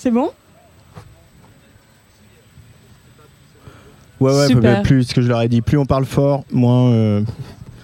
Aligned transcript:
C'est 0.00 0.12
bon 0.12 0.30
Ouais, 4.20 4.32
ouais, 4.32 4.46
Super. 4.46 4.82
plus 4.82 5.02
ce 5.02 5.12
que 5.14 5.20
je 5.22 5.26
leur 5.26 5.42
ai 5.42 5.48
dit, 5.48 5.60
plus 5.60 5.76
on 5.76 5.86
parle 5.86 6.04
fort, 6.04 6.44
moins. 6.52 6.90
euh, 6.92 7.22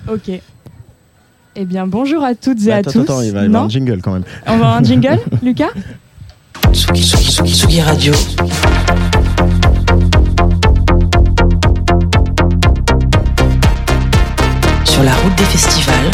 Ok. 0.08 0.30
Eh 1.56 1.64
bien, 1.64 1.88
bonjour 1.88 2.22
à 2.22 2.36
toutes 2.36 2.62
et 2.62 2.66
bah, 2.66 2.74
à 2.74 2.78
attends, 2.78 2.92
tous. 2.92 3.00
attends, 3.00 3.20
il 3.20 3.32
va 3.32 3.42
y 3.42 3.46
avoir 3.46 3.62
non 3.62 3.66
un 3.66 3.68
jingle 3.68 4.00
quand 4.00 4.12
même. 4.12 4.22
On 4.46 4.50
va 4.50 4.54
avoir 4.54 4.76
un 4.76 4.82
jingle, 4.84 5.18
Lucas 5.42 5.70
Tsugi, 6.72 7.02
Tsugi, 7.02 7.32
Tsugi, 7.32 7.52
Tsugi 7.52 7.80
Radio. 7.82 8.12
Sur 14.84 15.02
la 15.02 15.12
route 15.14 15.34
des 15.36 15.44
festivals. 15.44 16.10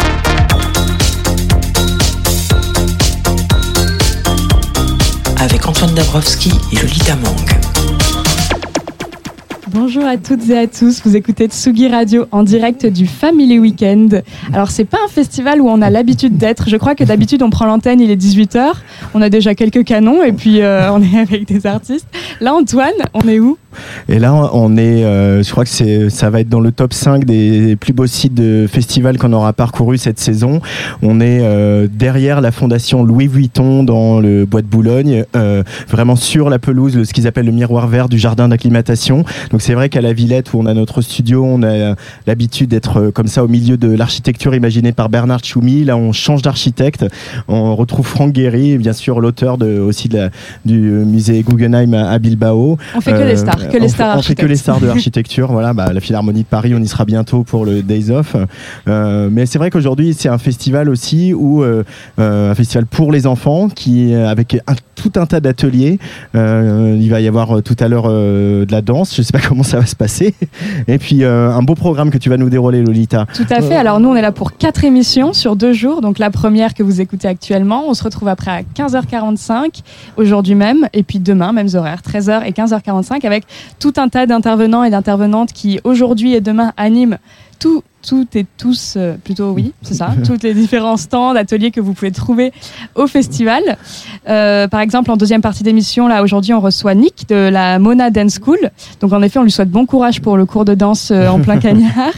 Avec 5.41 5.67
Antoine 5.67 5.95
Dabrowski 5.95 6.51
et 6.71 6.75
Lolita 6.75 7.15
Mang. 7.15 7.35
Bonjour 9.69 10.05
à 10.05 10.17
toutes 10.17 10.47
et 10.51 10.57
à 10.59 10.67
tous, 10.67 11.01
vous 11.03 11.15
écoutez 11.15 11.47
Tsugi 11.47 11.87
Radio 11.87 12.27
en 12.31 12.43
direct 12.43 12.85
du 12.85 13.07
Family 13.07 13.57
Weekend. 13.57 14.21
Alors 14.53 14.69
c'est 14.69 14.85
pas 14.85 14.99
un 15.03 15.07
festival 15.07 15.59
où 15.59 15.67
on 15.67 15.81
a 15.81 15.89
l'habitude 15.89 16.37
d'être, 16.37 16.69
je 16.69 16.77
crois 16.77 16.93
que 16.93 17.03
d'habitude 17.03 17.41
on 17.41 17.49
prend 17.49 17.65
l'antenne, 17.65 18.01
il 18.01 18.11
est 18.11 18.21
18h, 18.21 18.73
on 19.15 19.21
a 19.23 19.29
déjà 19.29 19.55
quelques 19.55 19.83
canons 19.83 20.21
et 20.21 20.31
puis 20.31 20.61
euh, 20.61 20.91
on 20.93 21.01
est 21.01 21.17
avec 21.17 21.47
des 21.47 21.65
artistes. 21.65 22.05
Là 22.39 22.53
Antoine, 22.53 22.93
on 23.15 23.27
est 23.27 23.39
où? 23.39 23.57
Et 24.09 24.19
là, 24.19 24.33
on 24.53 24.77
est, 24.77 25.03
euh, 25.03 25.43
je 25.43 25.51
crois 25.51 25.63
que 25.63 25.69
c'est, 25.69 26.09
ça 26.09 26.29
va 26.29 26.41
être 26.41 26.49
dans 26.49 26.59
le 26.59 26.71
top 26.71 26.93
5 26.93 27.25
des 27.25 27.75
plus 27.75 27.93
beaux 27.93 28.07
sites 28.07 28.33
de 28.33 28.67
festivals 28.71 29.17
qu'on 29.17 29.33
aura 29.33 29.53
parcouru 29.53 29.97
cette 29.97 30.19
saison. 30.19 30.61
On 31.01 31.19
est 31.19 31.39
euh, 31.41 31.87
derrière 31.91 32.41
la 32.41 32.51
fondation 32.51 33.03
Louis 33.03 33.27
Vuitton 33.27 33.83
dans 33.83 34.19
le 34.19 34.45
bois 34.45 34.61
de 34.61 34.67
Boulogne, 34.67 35.25
euh, 35.35 35.63
vraiment 35.89 36.15
sur 36.15 36.49
la 36.49 36.59
pelouse, 36.59 36.95
le- 36.95 37.05
ce 37.05 37.13
qu'ils 37.13 37.27
appellent 37.27 37.45
le 37.45 37.51
miroir 37.51 37.87
vert 37.87 38.09
du 38.09 38.17
jardin 38.17 38.47
d'acclimatation. 38.49 39.23
Donc 39.51 39.61
c'est 39.61 39.73
vrai 39.73 39.89
qu'à 39.89 40.01
la 40.01 40.13
Villette 40.13 40.53
où 40.53 40.59
on 40.59 40.65
a 40.65 40.73
notre 40.73 41.01
studio, 41.01 41.43
on 41.45 41.63
a 41.63 41.95
l'habitude 42.27 42.69
d'être 42.69 42.97
euh, 42.99 43.11
comme 43.11 43.27
ça 43.27 43.43
au 43.43 43.47
milieu 43.47 43.77
de 43.77 43.89
l'architecture 43.91 44.53
imaginée 44.55 44.91
par 44.91 45.09
Bernard 45.09 45.39
Tchoumi. 45.39 45.83
Là, 45.83 45.97
on 45.97 46.11
change 46.11 46.41
d'architecte. 46.41 47.05
On 47.47 47.75
retrouve 47.75 48.05
Franck 48.07 48.31
Guéry, 48.33 48.77
bien 48.77 48.93
sûr 48.93 49.19
l'auteur 49.21 49.57
de, 49.57 49.79
aussi 49.79 50.09
de 50.09 50.17
la- 50.17 50.29
du 50.65 50.79
musée 50.79 51.43
Guggenheim 51.47 51.93
à 51.93 52.11
à 52.11 52.19
Bilbao. 52.19 52.77
On 52.95 52.99
fait 53.01 53.11
que 53.13 53.17
Euh, 53.19 53.27
les 53.27 53.35
stars, 53.61 53.71
que 53.71 53.77
on 53.77 53.79
les 53.81 53.87
fait- 53.87 53.93
stars 53.93 54.17
On 54.17 54.21
fait 54.21 54.35
que 54.35 54.45
les 54.45 54.55
stars 54.55 54.79
de 54.79 54.87
l'architecture. 54.91 55.51
voilà, 55.51 55.73
bah, 55.73 55.91
la 55.93 55.99
Philharmonie 55.99 56.41
de 56.41 56.47
Paris, 56.47 56.73
on 56.75 56.81
y 56.81 56.87
sera 56.87 57.05
bientôt 57.05 57.43
pour 57.43 57.65
le 57.65 57.81
Days 57.81 58.09
Off. 58.11 58.35
Euh, 58.87 59.29
mais 59.31 59.45
c'est 59.45 59.57
vrai 59.59 59.69
qu'aujourd'hui, 59.69 60.13
c'est 60.17 60.29
un 60.29 60.37
festival 60.37 60.89
aussi 60.89 61.33
où 61.33 61.63
euh, 61.63 61.83
euh, 62.19 62.51
un 62.51 62.55
festival 62.55 62.85
pour 62.85 63.11
les 63.11 63.27
enfants 63.27 63.69
qui 63.69 64.13
avec 64.15 64.55
un- 64.67 64.75
tout 64.95 65.11
un 65.19 65.25
tas 65.25 65.39
d'ateliers. 65.39 65.97
Euh, 66.35 66.95
il 66.99 67.09
va 67.09 67.21
y 67.21 67.27
avoir 67.27 67.63
tout 67.63 67.75
à 67.79 67.87
l'heure 67.87 68.07
de 68.09 68.67
la 68.69 68.81
danse. 68.81 69.15
Je 69.15 69.21
sais 69.23 69.31
pas 69.33 69.39
comment 69.47 69.63
ça 69.63 69.79
va 69.79 69.85
se 69.85 69.95
passer. 69.95 70.35
Et 70.87 70.97
puis 70.99 71.23
un 71.23 71.61
beau 71.63 71.75
programme 71.75 72.11
que 72.11 72.17
tu 72.19 72.29
vas 72.29 72.37
nous 72.37 72.49
dérouler, 72.49 72.81
Lolita. 72.83 73.25
Tout 73.33 73.45
à 73.49 73.61
fait. 73.61 73.75
Alors 73.75 73.99
nous, 73.99 74.09
on 74.09 74.15
est 74.15 74.21
là 74.21 74.31
pour 74.31 74.57
quatre 74.57 74.83
émissions 74.83 75.33
sur 75.33 75.55
deux 75.55 75.73
jours. 75.73 76.01
Donc 76.01 76.19
la 76.19 76.29
première 76.29 76.73
que 76.73 76.83
vous 76.83 77.01
écoutez 77.01 77.27
actuellement, 77.27 77.85
on 77.87 77.93
se 77.95 78.03
retrouve 78.03 78.27
après 78.27 78.51
à 78.51 78.61
15h45 78.61 79.81
aujourd'hui 80.17 80.55
même, 80.55 80.87
et 80.93 81.03
puis 81.03 81.19
demain, 81.19 81.51
mêmes 81.53 81.69
horaires, 81.73 82.01
13h 82.07 82.43
et 82.45 82.51
15h45, 82.51 83.25
avec 83.25 83.43
tout 83.79 83.93
un 83.97 84.09
tas 84.09 84.25
d'intervenants 84.25 84.83
et 84.83 84.89
d'intervenantes 84.89 85.53
qui 85.53 85.79
aujourd'hui 85.83 86.33
et 86.33 86.41
demain 86.41 86.73
animent 86.77 87.17
tout. 87.59 87.83
Toutes 88.07 88.35
et 88.35 88.45
tous, 88.57 88.95
euh, 88.97 89.15
plutôt 89.23 89.51
oui, 89.51 89.73
c'est 89.81 89.93
ça, 89.93 90.13
tous 90.25 90.41
les 90.41 90.53
différents 90.53 90.97
stands, 90.97 91.35
ateliers 91.35 91.71
que 91.71 91.81
vous 91.81 91.93
pouvez 91.93 92.11
trouver 92.11 92.51
au 92.95 93.07
festival. 93.07 93.77
Euh, 94.27 94.67
par 94.67 94.79
exemple, 94.79 95.11
en 95.11 95.17
deuxième 95.17 95.41
partie 95.41 95.63
d'émission, 95.63 96.07
là 96.07 96.23
aujourd'hui, 96.23 96.53
on 96.53 96.59
reçoit 96.59 96.95
Nick 96.95 97.27
de 97.29 97.35
la 97.35 97.79
Mona 97.79 98.09
Dance 98.09 98.39
School. 98.43 98.71
Donc 98.99 99.13
en 99.13 99.21
effet, 99.21 99.39
on 99.39 99.43
lui 99.43 99.51
souhaite 99.51 99.69
bon 99.69 99.85
courage 99.85 100.21
pour 100.21 100.37
le 100.37 100.45
cours 100.45 100.65
de 100.65 100.73
danse 100.73 101.11
euh, 101.11 101.27
en 101.27 101.39
plein 101.39 101.57
cagnard. 101.59 102.13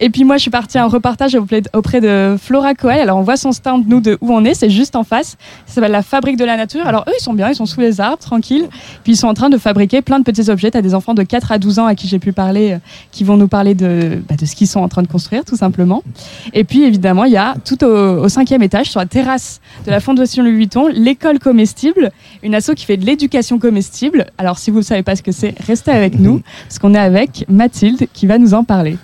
Et 0.00 0.10
puis 0.10 0.24
moi, 0.24 0.36
je 0.36 0.42
suis 0.42 0.50
partie 0.50 0.78
en 0.78 0.88
repartage 0.88 1.36
auprès 1.72 2.00
de 2.00 2.36
Flora 2.40 2.74
Coel. 2.74 3.00
Alors 3.00 3.18
on 3.18 3.22
voit 3.22 3.36
son 3.36 3.52
stand, 3.52 3.84
nous, 3.88 4.00
de 4.00 4.18
où 4.20 4.32
on 4.32 4.44
est, 4.44 4.54
c'est 4.54 4.70
juste 4.70 4.96
en 4.96 5.04
face. 5.04 5.36
Ça 5.66 5.74
s'appelle 5.74 5.92
la 5.92 6.02
Fabrique 6.02 6.36
de 6.36 6.44
la 6.44 6.56
Nature. 6.56 6.86
Alors 6.86 7.04
eux, 7.08 7.12
ils 7.18 7.22
sont 7.22 7.34
bien, 7.34 7.48
ils 7.48 7.54
sont 7.54 7.66
sous 7.66 7.80
les 7.80 8.00
arbres, 8.00 8.18
tranquilles. 8.18 8.68
Puis 9.04 9.14
ils 9.14 9.16
sont 9.16 9.28
en 9.28 9.34
train 9.34 9.50
de 9.50 9.58
fabriquer 9.58 10.02
plein 10.02 10.18
de 10.18 10.24
petits 10.24 10.50
objets. 10.50 10.70
T'as 10.70 10.82
des 10.82 10.94
enfants 10.94 11.14
de 11.14 11.22
4 11.22 11.52
à 11.52 11.58
12 11.58 11.78
ans 11.78 11.86
à 11.86 11.94
qui 11.94 12.08
j'ai 12.08 12.18
pu 12.18 12.32
parler, 12.32 12.78
qui 13.10 13.24
vont 13.24 13.36
nous 13.36 13.48
parler 13.48 13.74
de, 13.74 14.22
bah, 14.28 14.36
de 14.36 14.46
ce 14.46 14.54
qu'ils 14.54 14.68
sont 14.68 14.80
en 14.80 14.88
train 14.92 15.02
de 15.02 15.08
construire, 15.08 15.44
tout 15.44 15.56
simplement. 15.56 16.02
Et 16.52 16.64
puis 16.64 16.84
évidemment, 16.84 17.24
il 17.24 17.32
y 17.32 17.36
a 17.36 17.54
tout 17.64 17.82
au, 17.84 18.24
au 18.24 18.28
cinquième 18.28 18.62
étage, 18.62 18.90
sur 18.90 19.00
la 19.00 19.06
terrasse 19.06 19.60
de 19.86 19.90
la 19.90 20.00
Fondation 20.00 20.42
Louis 20.42 20.54
Vuitton, 20.54 20.88
l'école 20.88 21.38
comestible, 21.38 22.12
une 22.42 22.54
asso 22.54 22.70
qui 22.76 22.84
fait 22.84 22.96
de 22.96 23.04
l'éducation 23.04 23.58
comestible. 23.58 24.26
Alors 24.38 24.58
si 24.58 24.70
vous 24.70 24.78
ne 24.78 24.84
savez 24.84 25.02
pas 25.02 25.16
ce 25.16 25.22
que 25.22 25.32
c'est, 25.32 25.54
restez 25.66 25.90
avec 25.90 26.18
nous, 26.18 26.42
parce 26.68 26.78
qu'on 26.78 26.94
est 26.94 26.98
avec 26.98 27.44
Mathilde 27.48 28.06
qui 28.12 28.26
va 28.26 28.38
nous 28.38 28.54
en 28.54 28.64
parler. 28.64 28.96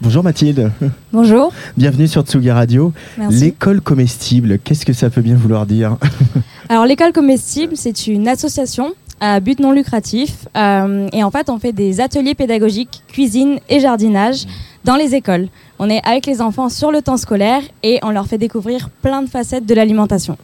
Bonjour 0.00 0.22
Mathilde. 0.22 0.70
Bonjour. 1.12 1.52
Bienvenue 1.76 2.08
sur 2.08 2.22
Tsugi 2.22 2.50
Radio. 2.50 2.92
L'école 3.30 3.80
comestible, 3.80 4.58
qu'est-ce 4.58 4.84
que 4.84 4.92
ça 4.92 5.10
peut 5.10 5.20
bien 5.20 5.36
vouloir 5.36 5.66
dire 5.66 5.96
Alors 6.68 6.86
l'école 6.86 7.12
comestible, 7.12 7.74
c'est 7.76 8.06
une 8.06 8.28
association 8.28 8.92
à 9.20 9.40
but 9.40 9.60
non 9.60 9.72
lucratif 9.72 10.48
euh, 10.56 11.08
et 11.12 11.22
en 11.22 11.30
fait 11.30 11.50
on 11.50 11.58
fait 11.58 11.72
des 11.72 12.00
ateliers 12.00 12.34
pédagogiques, 12.34 13.02
cuisine 13.08 13.58
et 13.68 13.80
jardinage 13.80 14.46
dans 14.84 14.96
les 14.96 15.14
écoles. 15.14 15.48
On 15.78 15.90
est 15.90 16.06
avec 16.06 16.26
les 16.26 16.40
enfants 16.40 16.68
sur 16.68 16.90
le 16.90 17.02
temps 17.02 17.16
scolaire 17.16 17.62
et 17.82 17.98
on 18.02 18.10
leur 18.10 18.26
fait 18.26 18.38
découvrir 18.38 18.90
plein 19.02 19.22
de 19.22 19.28
facettes 19.28 19.66
de 19.66 19.74
l'alimentation. 19.74 20.36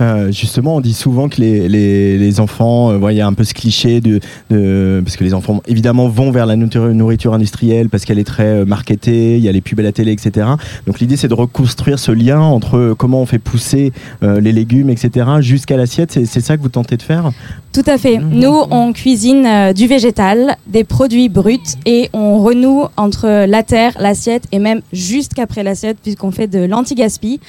Euh, 0.00 0.30
justement, 0.30 0.76
on 0.76 0.80
dit 0.80 0.94
souvent 0.94 1.28
que 1.28 1.40
les, 1.40 1.68
les, 1.68 2.18
les 2.18 2.40
enfants, 2.40 2.90
euh, 2.92 3.12
il 3.12 3.16
y 3.16 3.20
a 3.20 3.26
un 3.26 3.32
peu 3.32 3.44
ce 3.44 3.54
cliché 3.54 4.00
de, 4.00 4.20
de- 4.50 5.02
parce 5.04 5.16
que 5.16 5.24
les 5.24 5.34
enfants 5.34 5.62
évidemment 5.66 6.08
vont 6.08 6.30
vers 6.30 6.46
la 6.46 6.56
nourriture, 6.56 7.34
industrielle 7.34 7.88
parce 7.88 8.04
qu'elle 8.04 8.18
est 8.18 8.24
très 8.24 8.44
euh, 8.44 8.64
marketée, 8.64 9.36
il 9.36 9.42
y 9.42 9.48
a 9.48 9.52
les 9.52 9.60
pubs 9.60 9.80
à 9.80 9.82
la 9.82 9.92
télé, 9.92 10.12
etc. 10.12 10.46
Donc 10.86 11.00
l'idée 11.00 11.16
c'est 11.16 11.28
de 11.28 11.34
reconstruire 11.34 11.98
ce 11.98 12.12
lien 12.12 12.40
entre 12.40 12.94
comment 12.96 13.20
on 13.20 13.26
fait 13.26 13.38
pousser 13.38 13.92
euh, 14.22 14.40
les 14.40 14.52
légumes, 14.52 14.90
etc. 14.90 15.26
jusqu'à 15.40 15.76
l'assiette. 15.76 16.12
C'est, 16.12 16.26
c'est 16.26 16.40
ça 16.40 16.56
que 16.56 16.62
vous 16.62 16.68
tentez 16.68 16.96
de 16.96 17.02
faire? 17.02 17.30
Tout 17.72 17.82
à 17.86 17.98
fait. 17.98 18.18
Nous, 18.18 18.56
on 18.70 18.92
cuisine 18.92 19.72
du 19.74 19.86
végétal, 19.86 20.56
des 20.66 20.84
produits 20.84 21.28
bruts 21.28 21.58
et 21.86 22.08
on 22.12 22.38
renoue 22.42 22.84
entre 22.96 23.46
la 23.46 23.62
terre, 23.62 23.92
l'assiette 24.00 24.44
et 24.52 24.58
même 24.58 24.80
juste 24.92 25.34
qu'après 25.34 25.62
l'assiette 25.62 25.98
puisqu'on 26.02 26.30
fait 26.30 26.46
de 26.48 26.60
l'anti-gaspi. 26.64 27.40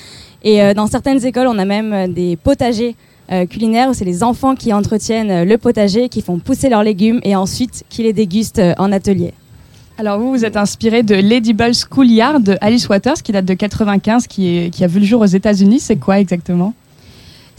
Et 0.43 0.61
euh, 0.61 0.73
dans 0.73 0.87
certaines 0.87 1.25
écoles, 1.25 1.47
on 1.47 1.57
a 1.57 1.65
même 1.65 1.93
euh, 1.93 2.07
des 2.07 2.37
potagers 2.37 2.95
euh, 3.31 3.45
culinaires 3.45 3.89
où 3.89 3.93
c'est 3.93 4.05
les 4.05 4.23
enfants 4.23 4.55
qui 4.55 4.73
entretiennent 4.73 5.43
le 5.43 5.57
potager, 5.57 6.09
qui 6.09 6.21
font 6.21 6.39
pousser 6.39 6.69
leurs 6.69 6.83
légumes 6.83 7.19
et 7.23 7.35
ensuite 7.35 7.83
qui 7.89 8.03
les 8.03 8.13
dégustent 8.13 8.61
en 8.77 8.91
atelier. 8.91 9.33
Alors 9.97 10.17
vous, 10.17 10.29
vous 10.29 10.45
êtes 10.45 10.55
inspiré 10.55 11.03
de 11.03 11.15
L'Edible 11.15 11.73
Schoolyard 11.75 12.39
de 12.39 12.57
Alice 12.61 12.87
Waters, 12.87 13.21
qui 13.21 13.33
date 13.33 13.45
de 13.45 13.53
95, 13.53 14.27
qui, 14.27 14.71
qui 14.71 14.83
a 14.83 14.87
vu 14.87 14.99
le 14.99 15.05
jour 15.05 15.21
aux 15.21 15.25
États-Unis. 15.25 15.79
C'est 15.81 15.97
quoi 15.97 16.19
exactement? 16.19 16.73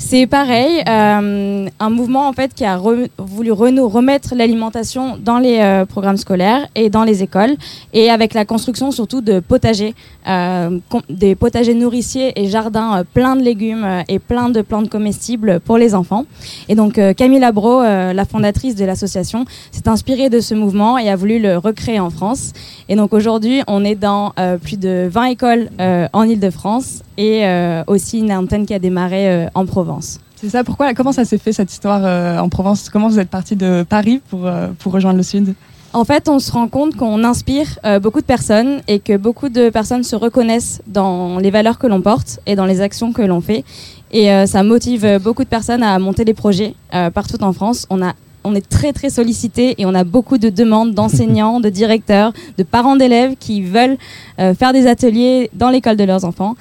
C'est 0.03 0.27
pareil, 0.27 0.83
euh, 0.89 1.69
un 1.79 1.91
mouvement 1.91 2.27
en 2.27 2.33
fait 2.33 2.55
qui 2.55 2.65
a 2.65 2.77
re- 2.79 3.09
voulu 3.19 3.53
remettre 3.53 4.35
l'alimentation 4.35 5.19
dans 5.23 5.39
les 5.39 5.59
euh, 5.61 5.85
programmes 5.85 6.17
scolaires 6.17 6.67
et 6.75 6.89
dans 6.89 7.05
les 7.05 7.23
écoles, 7.23 7.55
et 7.93 8.09
avec 8.11 8.33
la 8.33 8.47
construction 8.47 8.91
surtout 8.93 9.21
de 9.21 9.41
potagers, 9.41 9.95
euh, 10.27 10.79
des 11.11 11.35
potagers 11.35 11.75
nourriciers 11.75 12.33
et 12.41 12.49
jardins 12.49 13.01
euh, 13.01 13.05
pleins 13.05 13.37
de 13.37 13.43
légumes 13.43 13.85
euh, 13.85 14.03
et 14.09 14.19
plein 14.19 14.49
de 14.49 14.63
plantes 14.63 14.89
comestibles 14.89 15.61
pour 15.61 15.77
les 15.77 15.95
enfants. 15.95 16.25
Et 16.71 16.75
donc 16.75 16.97
euh, 16.99 17.13
Camille 17.13 17.39
Labro, 17.39 17.83
la 17.83 18.25
fondatrice 18.25 18.75
de 18.77 18.87
l'association, 18.87 19.45
s'est 19.71 19.87
inspirée 19.87 20.31
de 20.31 20.41
ce 20.41 20.55
mouvement 20.55 20.97
et 20.97 21.11
a 21.11 21.15
voulu 21.15 21.39
le 21.39 21.59
recréer 21.59 22.01
en 22.01 22.11
France. 22.11 22.53
Et 22.89 22.97
donc 22.97 23.13
aujourd'hui, 23.13 23.61
on 23.69 23.85
est 23.85 23.97
dans 23.97 24.33
plus 24.63 24.79
de 24.79 25.09
20 25.13 25.25
écoles 25.27 25.69
en 26.13 26.23
Ile-de-France 26.25 27.03
et 27.19 27.45
aussi 27.87 28.21
une 28.21 28.33
antenne 28.33 28.65
qui 28.65 28.73
a 28.75 28.79
démarré 28.79 29.47
en 29.55 29.67
Provence. 29.67 29.90
C'est 30.37 30.49
ça, 30.49 30.65
pourquoi 30.65 30.95
Comment 30.95 31.13
ça 31.13 31.25
s'est 31.25 31.39
fait 31.39 31.53
cette 31.53 31.73
histoire 31.73 32.01
euh, 32.05 32.39
en 32.39 32.49
Provence? 32.49 32.89
Comment 32.89 33.09
vous 33.09 33.19
êtes 33.19 33.29
parti 33.29 33.57
de 33.57 33.85
Paris 33.89 34.21
pour, 34.31 34.47
euh, 34.47 34.69
pour 34.79 34.93
rejoindre 34.93 35.19
le 35.19 35.23
Sud? 35.23 35.55
En 35.93 36.05
fait, 36.05 36.29
on 36.29 36.39
se 36.39 36.53
rend 36.53 36.69
compte 36.69 36.97
qu'on 36.97 37.25
inspire 37.25 37.79
euh, 37.85 37.99
beaucoup 37.99 38.21
de 38.21 38.27
personnes 38.27 38.81
et 38.87 39.01
que 39.01 39.17
beaucoup 39.17 39.49
de 39.49 39.71
personnes 39.71 40.05
se 40.05 40.15
reconnaissent 40.17 40.81
dans 40.87 41.39
les 41.39 41.51
valeurs 41.51 41.79
que 41.79 41.87
l'on 41.87 42.01
porte 42.01 42.39
et 42.47 42.55
dans 42.55 42.65
les 42.65 42.81
actions 42.81 43.13
que 43.13 43.23
l'on 43.23 43.41
fait. 43.41 43.65
Et 44.13 44.29
ça 44.47 44.65
motive 44.65 45.21
beaucoup 45.23 45.45
de 45.45 45.49
personnes 45.49 45.85
à 45.85 45.97
monter 46.01 46.25
des 46.25 46.35
projets 46.35 46.75
partout 46.91 47.41
en 47.45 47.53
France. 47.53 47.87
On 47.91 48.03
a 48.03 48.15
on 48.45 48.55
est 48.55 48.69
très 48.69 48.93
très 48.93 49.11
sollicité 49.11 49.81
et 49.81 49.87
on 49.87 49.95
a 49.95 50.05
beaucoup 50.05 50.39
de 50.39 50.49
demandes 50.49 50.95
d'enseignants, 50.95 51.61
de 51.67 51.69
directeurs, 51.69 52.33
de 52.59 52.63
parents 52.63 52.97
d'élèves 52.97 53.37
qui 53.39 53.63
veulent 53.63 53.97
euh, 54.39 54.55
faire 54.55 54.73
des 54.73 54.87
ateliers 54.87 55.51
dans 55.55 55.71
l'école 55.71 55.97
de 55.97 56.05
leurs 56.05 56.25
enfants. 56.25 56.57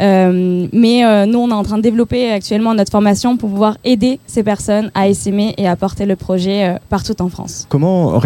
Euh, 0.00 0.66
mais 0.72 1.04
euh, 1.04 1.26
nous, 1.26 1.38
on 1.38 1.50
est 1.50 1.54
en 1.54 1.62
train 1.62 1.76
de 1.76 1.82
développer 1.82 2.30
actuellement 2.30 2.74
notre 2.74 2.90
formation 2.90 3.36
pour 3.36 3.50
pouvoir 3.50 3.76
aider 3.84 4.18
ces 4.26 4.42
personnes 4.42 4.90
à 4.94 5.08
essaimer 5.08 5.54
et 5.58 5.68
à 5.68 5.76
porter 5.76 6.06
le 6.06 6.16
projet 6.16 6.68
euh, 6.68 6.78
partout 6.88 7.20
en 7.20 7.28
France. 7.28 7.66
Comment 7.68 8.20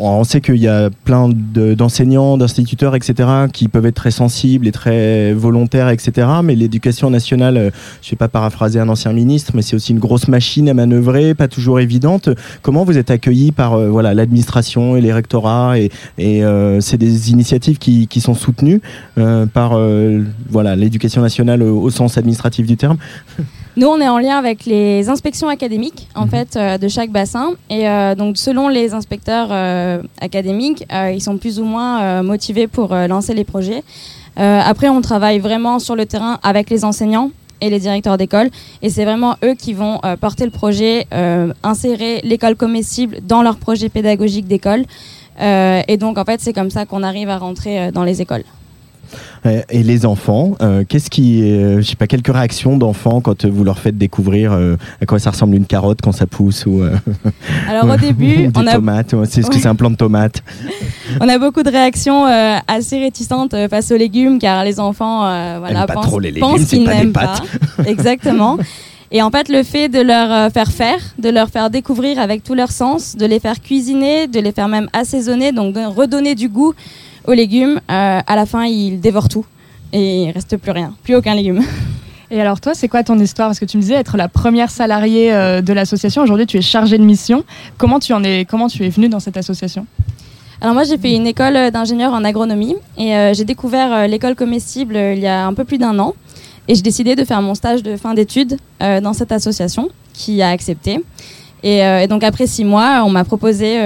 on, 0.00 0.24
sait 0.24 0.40
qu'il 0.40 0.56
y 0.56 0.68
a 0.68 0.90
plein 1.04 1.28
d'enseignants, 1.28 2.36
d'instituteurs, 2.36 2.94
etc., 2.94 3.28
qui 3.52 3.68
peuvent 3.68 3.86
être 3.86 3.94
très 3.94 4.10
sensibles 4.10 4.66
et 4.66 4.72
très 4.72 5.32
volontaires, 5.32 5.88
etc. 5.90 6.28
Mais 6.42 6.54
l'éducation 6.54 7.10
nationale, 7.10 7.72
je 8.02 8.06
ne 8.08 8.10
vais 8.10 8.16
pas 8.16 8.28
paraphraser 8.28 8.80
un 8.80 8.88
ancien 8.88 9.12
ministre, 9.12 9.52
mais 9.54 9.62
c'est 9.62 9.76
aussi 9.76 9.92
une 9.92 9.98
grosse 9.98 10.28
machine 10.28 10.68
à 10.68 10.74
manœuvrer, 10.74 11.34
pas 11.34 11.48
toujours 11.48 11.80
évidente. 11.80 12.28
Comment 12.62 12.84
vous 12.84 12.96
êtes 12.98 13.10
accueillis 13.10 13.52
par 13.52 13.78
voilà 13.78 14.14
l'administration 14.14 14.96
et 14.96 15.00
les 15.00 15.12
rectorats 15.12 15.78
et, 15.78 15.90
c'est 16.80 16.96
des 16.96 17.30
initiatives 17.30 17.78
qui, 17.78 18.06
qui 18.06 18.20
sont 18.20 18.34
soutenues 18.34 18.80
par 19.52 19.78
voilà 20.48 20.76
l'éducation 20.76 21.09
nationale 21.18 21.62
au, 21.62 21.90
sens 21.90 22.16
administratif 22.18 22.66
du 22.66 22.76
terme 22.76 22.98
Nous, 23.76 23.86
on 23.86 24.00
est 24.00 24.08
en 24.08 24.18
lien 24.18 24.36
avec 24.36 24.66
les 24.66 25.08
inspections 25.08 25.48
académiques 25.48 26.08
en 26.14 26.24
mhm. 26.24 26.30
fait 26.30 26.56
euh, 26.56 26.78
de 26.78 26.88
chaque 26.88 27.10
bassin 27.10 27.52
et 27.68 27.88
euh, 27.88 28.14
donc 28.14 28.36
selon 28.36 28.68
les 28.68 28.94
inspecteurs 28.94 29.48
euh, 29.50 30.02
académiques, 30.20 30.84
ils 31.12 31.22
sont 31.22 31.38
plus 31.38 31.60
ou 31.60 31.64
moins 31.64 32.22
motivés 32.22 32.66
pour 32.66 32.94
lancer 32.94 33.34
les 33.34 33.44
projets. 33.44 33.82
après, 34.36 34.88
on 34.88 35.00
travaille 35.00 35.38
vraiment 35.38 35.78
sur 35.78 35.96
le 35.96 36.06
terrain 36.06 36.38
avec 36.42 36.70
les 36.70 36.84
enseignants 36.84 37.30
et 37.60 37.70
les 37.70 37.80
directeurs 37.80 38.16
d'école 38.16 38.50
et 38.82 38.90
c'est 38.90 39.04
vraiment 39.04 39.36
eux 39.44 39.54
qui 39.54 39.72
vont 39.72 40.00
porter 40.20 40.44
le 40.44 40.50
projet, 40.50 41.06
insérer 41.62 42.20
l'école 42.24 42.56
comestible 42.56 43.18
dans 43.26 43.42
leur 43.42 43.56
projet 43.56 43.88
pédagogique 43.88 44.46
d'école 44.46 44.84
et 45.40 45.96
donc 45.98 46.18
en 46.18 46.24
fait 46.24 46.40
c'est 46.40 46.52
comme 46.52 46.70
ça 46.70 46.86
qu'on 46.86 47.02
arrive 47.02 47.28
à 47.28 47.38
rentrer 47.38 47.90
dans 47.92 48.04
les 48.04 48.20
écoles. 48.20 48.44
Euh, 49.46 49.62
et 49.70 49.82
les 49.82 50.06
enfants, 50.06 50.52
euh, 50.60 50.84
qu'est-ce 50.86 51.10
qui, 51.10 51.42
euh, 51.42 51.80
je 51.80 51.82
sais 51.82 51.96
pas, 51.96 52.06
quelques 52.06 52.32
réactions 52.32 52.76
d'enfants 52.76 53.20
quand 53.20 53.46
vous 53.46 53.64
leur 53.64 53.78
faites 53.78 53.96
découvrir 53.96 54.52
à 54.52 55.06
quoi 55.06 55.18
ça 55.18 55.30
ressemble 55.30 55.56
une 55.56 55.66
carotte 55.66 56.00
quand 56.02 56.12
ça 56.12 56.26
pousse 56.26 56.66
ou 56.66 56.82
Alors 57.68 57.88
au 57.88 57.96
début, 57.96 58.50
on 58.54 58.66
a 58.66 58.72
tomates, 58.72 59.14
c'est 59.24 59.42
ce 59.42 59.50
que 59.50 59.58
c'est 59.58 59.68
un 59.68 59.74
plant 59.74 59.90
de 59.90 59.96
tomate. 59.96 60.42
on 61.20 61.28
a 61.28 61.38
beaucoup 61.38 61.62
de 61.62 61.70
réactions 61.70 62.24
assez 62.66 62.98
réticentes 62.98 63.54
face 63.68 63.90
aux 63.90 63.96
légumes 63.96 64.38
car 64.38 64.64
les 64.64 64.80
enfants 64.80 65.20
voilà, 65.58 65.86
pensent, 65.86 65.96
pas 65.96 66.02
trop 66.02 66.20
les 66.20 66.30
légumes, 66.30 66.66
qu'ils 66.66 66.84
n'aiment 66.84 67.12
pas. 67.12 67.34
Exactement. 67.86 68.58
Et 69.12 69.22
en 69.22 69.30
fait, 69.30 69.48
le 69.48 69.64
fait 69.64 69.88
de 69.88 70.00
leur 70.00 70.52
faire 70.52 70.70
faire, 70.70 71.00
de 71.18 71.30
leur 71.30 71.48
faire 71.48 71.68
découvrir 71.68 72.20
avec 72.20 72.44
tous 72.44 72.54
leurs 72.54 72.70
sens, 72.70 73.16
de 73.16 73.26
les 73.26 73.40
faire 73.40 73.60
cuisiner, 73.60 74.28
de 74.28 74.38
les 74.38 74.52
faire 74.52 74.68
même 74.68 74.88
assaisonner, 74.92 75.50
donc 75.50 75.74
de 75.74 75.80
redonner 75.80 76.34
du 76.34 76.48
goût 76.48 76.74
aux 77.26 77.32
légumes, 77.32 77.80
euh, 77.90 78.20
à 78.26 78.36
la 78.36 78.46
fin, 78.46 78.64
il 78.64 79.00
dévore 79.00 79.28
tout 79.28 79.44
et 79.92 80.24
il 80.24 80.30
reste 80.30 80.56
plus 80.56 80.70
rien, 80.70 80.94
plus 81.02 81.14
aucun 81.14 81.34
légume. 81.34 81.62
Et 82.32 82.40
alors 82.40 82.60
toi, 82.60 82.74
c'est 82.74 82.86
quoi 82.86 83.02
ton 83.02 83.18
histoire? 83.18 83.48
Parce 83.48 83.58
que 83.58 83.64
tu 83.64 83.76
me 83.76 83.82
disais 83.82 83.94
être 83.94 84.16
la 84.16 84.28
première 84.28 84.70
salariée 84.70 85.32
euh, 85.32 85.62
de 85.62 85.72
l'association. 85.72 86.22
Aujourd'hui, 86.22 86.46
tu 86.46 86.58
es 86.58 86.62
chargée 86.62 86.96
de 86.96 87.02
mission. 87.02 87.42
Comment 87.76 87.98
tu 87.98 88.12
en 88.12 88.22
es 88.22 88.44
Comment 88.44 88.68
tu 88.68 88.84
es 88.86 88.88
venue 88.88 89.08
dans 89.08 89.18
cette 89.18 89.36
association? 89.36 89.84
Alors 90.60 90.74
moi 90.74 90.84
j'ai 90.84 90.98
fait 90.98 91.14
une 91.14 91.26
école 91.26 91.70
d'ingénieur 91.70 92.12
en 92.12 92.22
agronomie 92.22 92.76
et 92.98 93.16
euh, 93.16 93.32
j'ai 93.32 93.44
découvert 93.44 94.06
l'école 94.06 94.34
comestible 94.34 94.94
il 94.94 95.18
y 95.18 95.26
a 95.26 95.46
un 95.46 95.54
peu 95.54 95.64
plus 95.64 95.78
d'un 95.78 95.98
an 95.98 96.14
et 96.68 96.74
j'ai 96.74 96.82
décidé 96.82 97.16
de 97.16 97.24
faire 97.24 97.40
mon 97.40 97.54
stage 97.54 97.82
de 97.82 97.96
fin 97.96 98.12
d'études 98.12 98.58
dans 98.78 99.14
cette 99.14 99.32
association 99.32 99.88
qui 100.12 100.42
a 100.42 100.50
accepté. 100.50 101.00
Et, 101.62 101.78
et, 101.78 102.06
donc 102.08 102.22
après 102.22 102.46
six 102.46 102.64
mois, 102.64 103.02
on 103.06 103.10
m'a 103.10 103.24
proposé 103.24 103.80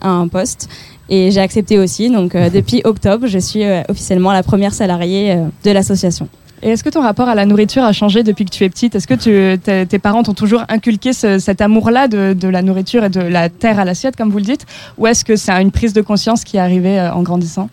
un 0.00 0.26
poste 0.28 0.70
et 1.08 1.30
j'ai 1.30 1.40
accepté 1.40 1.78
aussi. 1.78 2.10
Donc 2.10 2.34
euh, 2.34 2.50
depuis 2.50 2.82
octobre, 2.84 3.26
je 3.26 3.38
suis 3.38 3.64
euh, 3.64 3.82
officiellement 3.88 4.32
la 4.32 4.42
première 4.42 4.72
salariée 4.72 5.32
euh, 5.32 5.46
de 5.64 5.70
l'association. 5.70 6.28
Et 6.62 6.70
est-ce 6.70 6.82
que 6.82 6.88
ton 6.88 7.02
rapport 7.02 7.28
à 7.28 7.34
la 7.34 7.44
nourriture 7.44 7.84
a 7.84 7.92
changé 7.92 8.22
depuis 8.22 8.46
que 8.46 8.50
tu 8.50 8.64
es 8.64 8.70
petite? 8.70 8.94
Est-ce 8.94 9.06
que 9.06 9.84
tes 9.84 9.98
parents 9.98 10.22
t'ont 10.22 10.32
toujours 10.32 10.64
inculqué 10.70 11.12
cet 11.12 11.60
amour-là 11.60 12.08
de, 12.08 12.32
de, 12.32 12.48
la 12.48 12.62
nourriture 12.62 13.04
et 13.04 13.10
de 13.10 13.20
la 13.20 13.50
terre 13.50 13.78
à 13.78 13.84
l'assiette, 13.84 14.16
comme 14.16 14.30
vous 14.30 14.38
le 14.38 14.44
dites? 14.44 14.64
Ou 14.96 15.06
est-ce 15.06 15.26
que 15.26 15.36
c'est 15.36 15.52
une 15.60 15.72
prise 15.72 15.92
de 15.92 16.00
conscience 16.00 16.42
qui 16.42 16.56
est 16.56 16.60
arrivée 16.60 16.98
en 16.98 17.22
grandissant? 17.22 17.68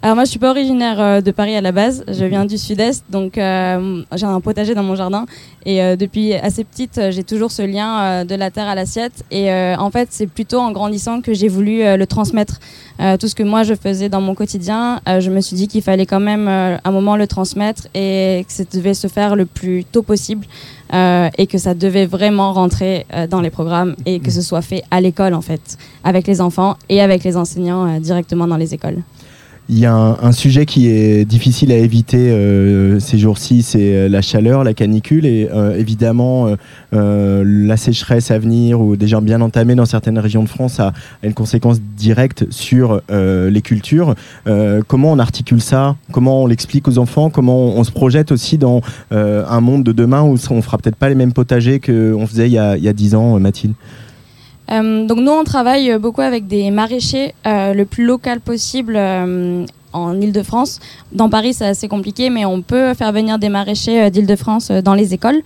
Alors 0.00 0.14
moi 0.14 0.24
je 0.24 0.30
suis 0.30 0.38
pas 0.38 0.50
originaire 0.50 1.00
euh, 1.00 1.20
de 1.20 1.32
Paris 1.32 1.56
à 1.56 1.60
la 1.60 1.72
base, 1.72 2.04
je 2.06 2.24
viens 2.24 2.44
du 2.44 2.56
sud-est, 2.56 3.04
donc 3.10 3.36
euh, 3.36 4.04
j'ai 4.14 4.26
un 4.26 4.40
potager 4.40 4.76
dans 4.76 4.84
mon 4.84 4.94
jardin 4.94 5.26
et 5.66 5.82
euh, 5.82 5.96
depuis 5.96 6.34
assez 6.34 6.62
petite 6.62 7.00
j'ai 7.10 7.24
toujours 7.24 7.50
ce 7.50 7.62
lien 7.62 8.24
de 8.24 8.34
la 8.36 8.52
terre 8.52 8.68
à 8.68 8.76
l'assiette 8.76 9.24
et 9.32 9.50
en 9.52 9.90
fait 9.90 10.08
c'est 10.12 10.28
plutôt 10.28 10.60
en 10.60 10.70
grandissant 10.70 11.20
que 11.20 11.34
j'ai 11.34 11.48
voulu 11.48 11.80
le 11.82 12.06
transmettre. 12.06 12.60
tout 13.18 13.26
ce 13.26 13.34
que 13.34 13.42
moi 13.42 13.64
je 13.64 13.74
faisais 13.74 14.08
dans 14.08 14.20
mon 14.20 14.36
quotidien, 14.36 15.00
je 15.06 15.30
me 15.30 15.40
suis 15.40 15.56
dit 15.56 15.66
qu'il 15.66 15.82
fallait 15.82 16.06
quand 16.06 16.20
même 16.20 16.46
un 16.48 16.90
moment 16.92 17.16
le 17.16 17.26
transmettre 17.26 17.88
et 17.94 18.44
que 18.46 18.52
ça 18.52 18.62
devait 18.72 18.94
se 18.94 19.08
faire 19.08 19.34
le 19.34 19.46
plus 19.46 19.84
tôt 19.84 20.02
possible 20.02 20.46
et 20.92 21.46
que 21.48 21.58
ça 21.58 21.74
devait 21.74 22.06
vraiment 22.06 22.52
rentrer 22.52 23.04
dans 23.28 23.40
les 23.40 23.50
programmes 23.50 23.96
et 24.06 24.20
que 24.20 24.30
ce 24.30 24.42
soit 24.42 24.62
fait 24.62 24.82
à 24.90 25.00
l'école 25.00 25.34
en 25.34 25.42
fait, 25.42 25.76
avec 26.04 26.26
les 26.26 26.40
enfants 26.40 26.76
et 26.88 27.00
avec 27.00 27.24
les 27.24 27.36
enseignants 27.36 27.98
directement 27.98 28.46
dans 28.46 28.56
les 28.56 28.74
écoles. 28.74 29.02
Il 29.70 29.78
y 29.78 29.84
a 29.84 29.92
un, 29.94 30.32
sujet 30.32 30.64
qui 30.64 30.88
est 30.88 31.26
difficile 31.26 31.72
à 31.72 31.76
éviter 31.76 32.30
euh, 32.30 32.98
ces 33.00 33.18
jours-ci, 33.18 33.60
c'est 33.60 33.94
euh, 33.94 34.08
la 34.08 34.22
chaleur, 34.22 34.64
la 34.64 34.72
canicule 34.72 35.26
et 35.26 35.46
euh, 35.52 35.76
évidemment 35.76 36.56
la 36.90 37.76
sécheresse 37.76 38.30
à 38.30 38.38
venir 38.38 38.80
ou 38.80 38.96
déjà 38.96 39.20
bien 39.20 39.42
entamée 39.42 39.74
dans 39.74 39.84
certaines 39.84 40.18
régions 40.18 40.42
de 40.42 40.48
France 40.48 40.80
a, 40.80 40.94
une 41.22 41.34
conséquence 41.34 41.80
directe 41.80 42.46
sur 42.50 43.02
les 43.10 43.60
cultures. 43.62 44.14
comment 44.86 45.12
on 45.12 45.18
articule 45.18 45.60
ça? 45.60 45.96
Comment 46.12 46.44
on 46.44 46.46
l'explique 46.46 46.88
aux 46.88 46.98
enfants? 46.98 47.28
Comment 47.28 47.76
on, 47.76 47.84
se 47.84 47.90
projette 47.90 48.32
aussi 48.32 48.56
dans 48.56 48.80
un 49.10 49.60
monde 49.60 49.84
de 49.84 49.92
demain 49.92 50.22
où 50.22 50.36
on 50.50 50.62
fera 50.62 50.78
peut-être 50.78 50.96
pas 50.96 51.08
les 51.08 51.14
mêmes 51.14 51.32
potagers 51.32 51.80
qu'on 51.80 52.26
faisait 52.26 52.48
il 52.48 52.52
y 52.52 52.58
a, 52.58 52.92
10 52.92 53.14
ans, 53.14 53.38
Mathilde? 53.38 53.74
Donc 54.70 55.18
nous, 55.18 55.32
on 55.32 55.44
travaille 55.44 55.98
beaucoup 55.98 56.20
avec 56.20 56.46
des 56.46 56.70
maraîchers 56.70 57.34
euh, 57.46 57.72
le 57.72 57.84
plus 57.84 58.04
local 58.04 58.40
possible 58.40 58.96
euh, 58.96 59.64
en 59.92 60.20
Ile-de-France. 60.20 60.80
Dans 61.12 61.30
Paris, 61.30 61.54
c'est 61.54 61.66
assez 61.66 61.88
compliqué, 61.88 62.28
mais 62.28 62.44
on 62.44 62.60
peut 62.60 62.94
faire 62.94 63.12
venir 63.12 63.38
des 63.38 63.48
maraîchers 63.48 64.10
d'Ile-de-France 64.10 64.70
dans 64.70 64.94
les 64.94 65.14
écoles. 65.14 65.42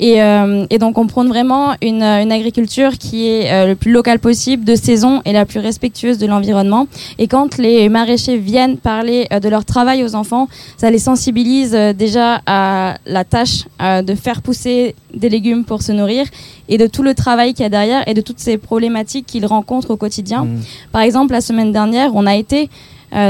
Euh, 0.00 0.66
et, 0.70 0.78
donc 0.78 0.98
on 0.98 1.06
prône 1.06 1.28
vraiment 1.28 1.74
une, 1.80 2.02
agriculture 2.02 2.98
qui 2.98 3.28
est 3.28 3.52
euh, 3.52 3.66
le 3.68 3.76
plus 3.76 3.92
locale 3.92 4.18
possible, 4.18 4.64
de 4.64 4.74
saison 4.74 5.22
et 5.24 5.32
la 5.32 5.46
plus 5.46 5.60
respectueuse 5.60 6.18
de 6.18 6.26
l'environnement. 6.26 6.86
Et 7.18 7.28
quand 7.28 7.58
les 7.58 7.88
maraîchers 7.88 8.38
viennent 8.38 8.78
parler 8.78 9.26
euh, 9.32 9.40
de 9.40 9.48
leur 9.48 9.64
travail 9.64 10.02
aux 10.04 10.14
enfants, 10.14 10.48
ça 10.76 10.90
les 10.90 10.98
sensibilise 10.98 11.72
déjà 11.72 12.40
à 12.46 12.96
la 13.06 13.24
tâche 13.24 13.64
de 13.80 14.14
faire 14.14 14.42
pousser 14.42 14.94
des 15.14 15.28
légumes 15.28 15.64
pour 15.64 15.82
se 15.82 15.92
nourrir 15.92 16.26
et 16.68 16.78
de 16.78 16.86
tout 16.86 17.02
le 17.02 17.14
travail 17.14 17.54
qu'il 17.54 17.62
y 17.62 17.66
a 17.66 17.68
derrière 17.68 18.06
et 18.08 18.14
de 18.14 18.20
toutes 18.20 18.38
ces 18.38 18.58
problématiques 18.58 19.26
qu'ils 19.26 19.46
rencontrent 19.46 19.90
au 19.90 19.96
quotidien. 19.96 20.44
Mmh. 20.44 20.60
Par 20.90 21.02
exemple, 21.02 21.32
la 21.32 21.40
semaine 21.40 21.72
dernière, 21.72 22.10
on 22.14 22.26
a 22.26 22.34
été... 22.34 22.68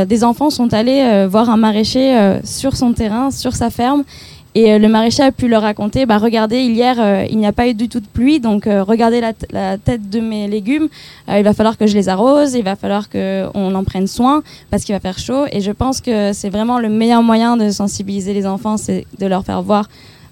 des 0.06 0.25
enfants 0.25 0.50
sont 0.50 0.73
allés 0.73 1.26
voir 1.29 1.50
un 1.50 1.56
maraîcher 1.56 2.38
sur 2.44 2.76
son 2.76 2.93
terrain, 2.93 3.31
sur 3.31 3.55
sa 3.55 3.70
ferme, 3.70 4.05
et 4.54 4.72
euh, 4.72 4.78
le 4.78 4.88
maraîcher 4.88 5.22
a 5.22 5.32
pu 5.32 5.49
leur 5.49 5.62
raconter, 5.62 6.04
bah, 6.04 6.19
regardez, 6.19 6.60
hier, 6.60 6.96
euh, 6.99 7.25
il 7.31 7.38
n'y 7.38 7.46
a 7.46 7.52
pas 7.52 7.69
eu 7.69 7.75
du 7.75 7.88
tout 7.88 8.00
de 8.00 8.06
pluie, 8.06 8.38
donc 8.38 8.66
euh, 8.66 8.82
regardez 8.82 9.21
la, 9.21 9.78
tête 9.78 10.11
de 10.11 10.21
mes 10.21 10.47
légumes, 10.47 10.88
il 11.28 11.42
va 11.42 11.54
falloir 11.54 11.78
que 11.78 11.87
je 11.87 11.94
les 11.94 12.09
arrose, 12.09 12.54
il 12.54 12.62
va 12.62 12.76
falloir 12.76 13.09
qu'on 13.09 13.75
en 13.75 13.85
prenne 13.85 14.06
soin, 14.06 14.42
parce 14.71 14.85
qu'il 14.85 14.94
va 14.94 15.00
faire 15.00 15.18
chaud. 15.18 15.47
Et 15.52 15.61
je 15.61 15.73
pense 15.73 16.00
que 16.00 16.32
c'est 16.32 16.50
vraiment 16.50 16.78
le 16.78 16.88
meilleur 16.88 17.23
moyen 17.23 17.56
de 17.56 17.71
sensibiliser 17.71 18.35
les 18.35 18.47
enfants, 18.47 18.76
c'est 18.76 19.06
de 19.18 19.26
leur 19.26 19.44
faire 19.44 19.62
voir 19.62 19.88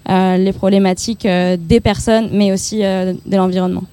les 0.07 0.53
problématiques 0.53 1.27
des 1.27 1.79
personnes, 1.79 2.29
mais 2.31 2.51
aussi 2.51 2.79
de 2.79 3.35
l'environnement. 3.35 3.83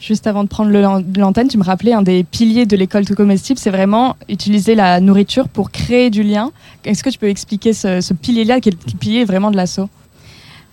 Juste 0.00 0.26
avant 0.26 0.44
de 0.44 0.48
prendre 0.48 0.70
l'antenne, 1.18 1.48
tu 1.48 1.58
me 1.58 1.62
rappelais 1.62 1.92
un 1.92 2.00
des 2.00 2.24
piliers 2.24 2.64
de 2.64 2.74
l'école 2.74 3.04
tout 3.04 3.14
comestible, 3.14 3.58
c'est 3.58 3.70
vraiment 3.70 4.16
utiliser 4.30 4.74
la 4.74 4.98
nourriture 4.98 5.46
pour 5.46 5.70
créer 5.70 6.08
du 6.08 6.22
lien. 6.22 6.52
Est-ce 6.86 7.04
que 7.04 7.10
tu 7.10 7.18
peux 7.18 7.28
expliquer 7.28 7.74
ce, 7.74 8.14
pilier-là, 8.14 8.60
qui 8.60 8.70
est 8.70 8.72
le 8.72 8.98
pilier 8.98 9.24
vraiment 9.26 9.50
de 9.50 9.56
l'assaut 9.56 9.88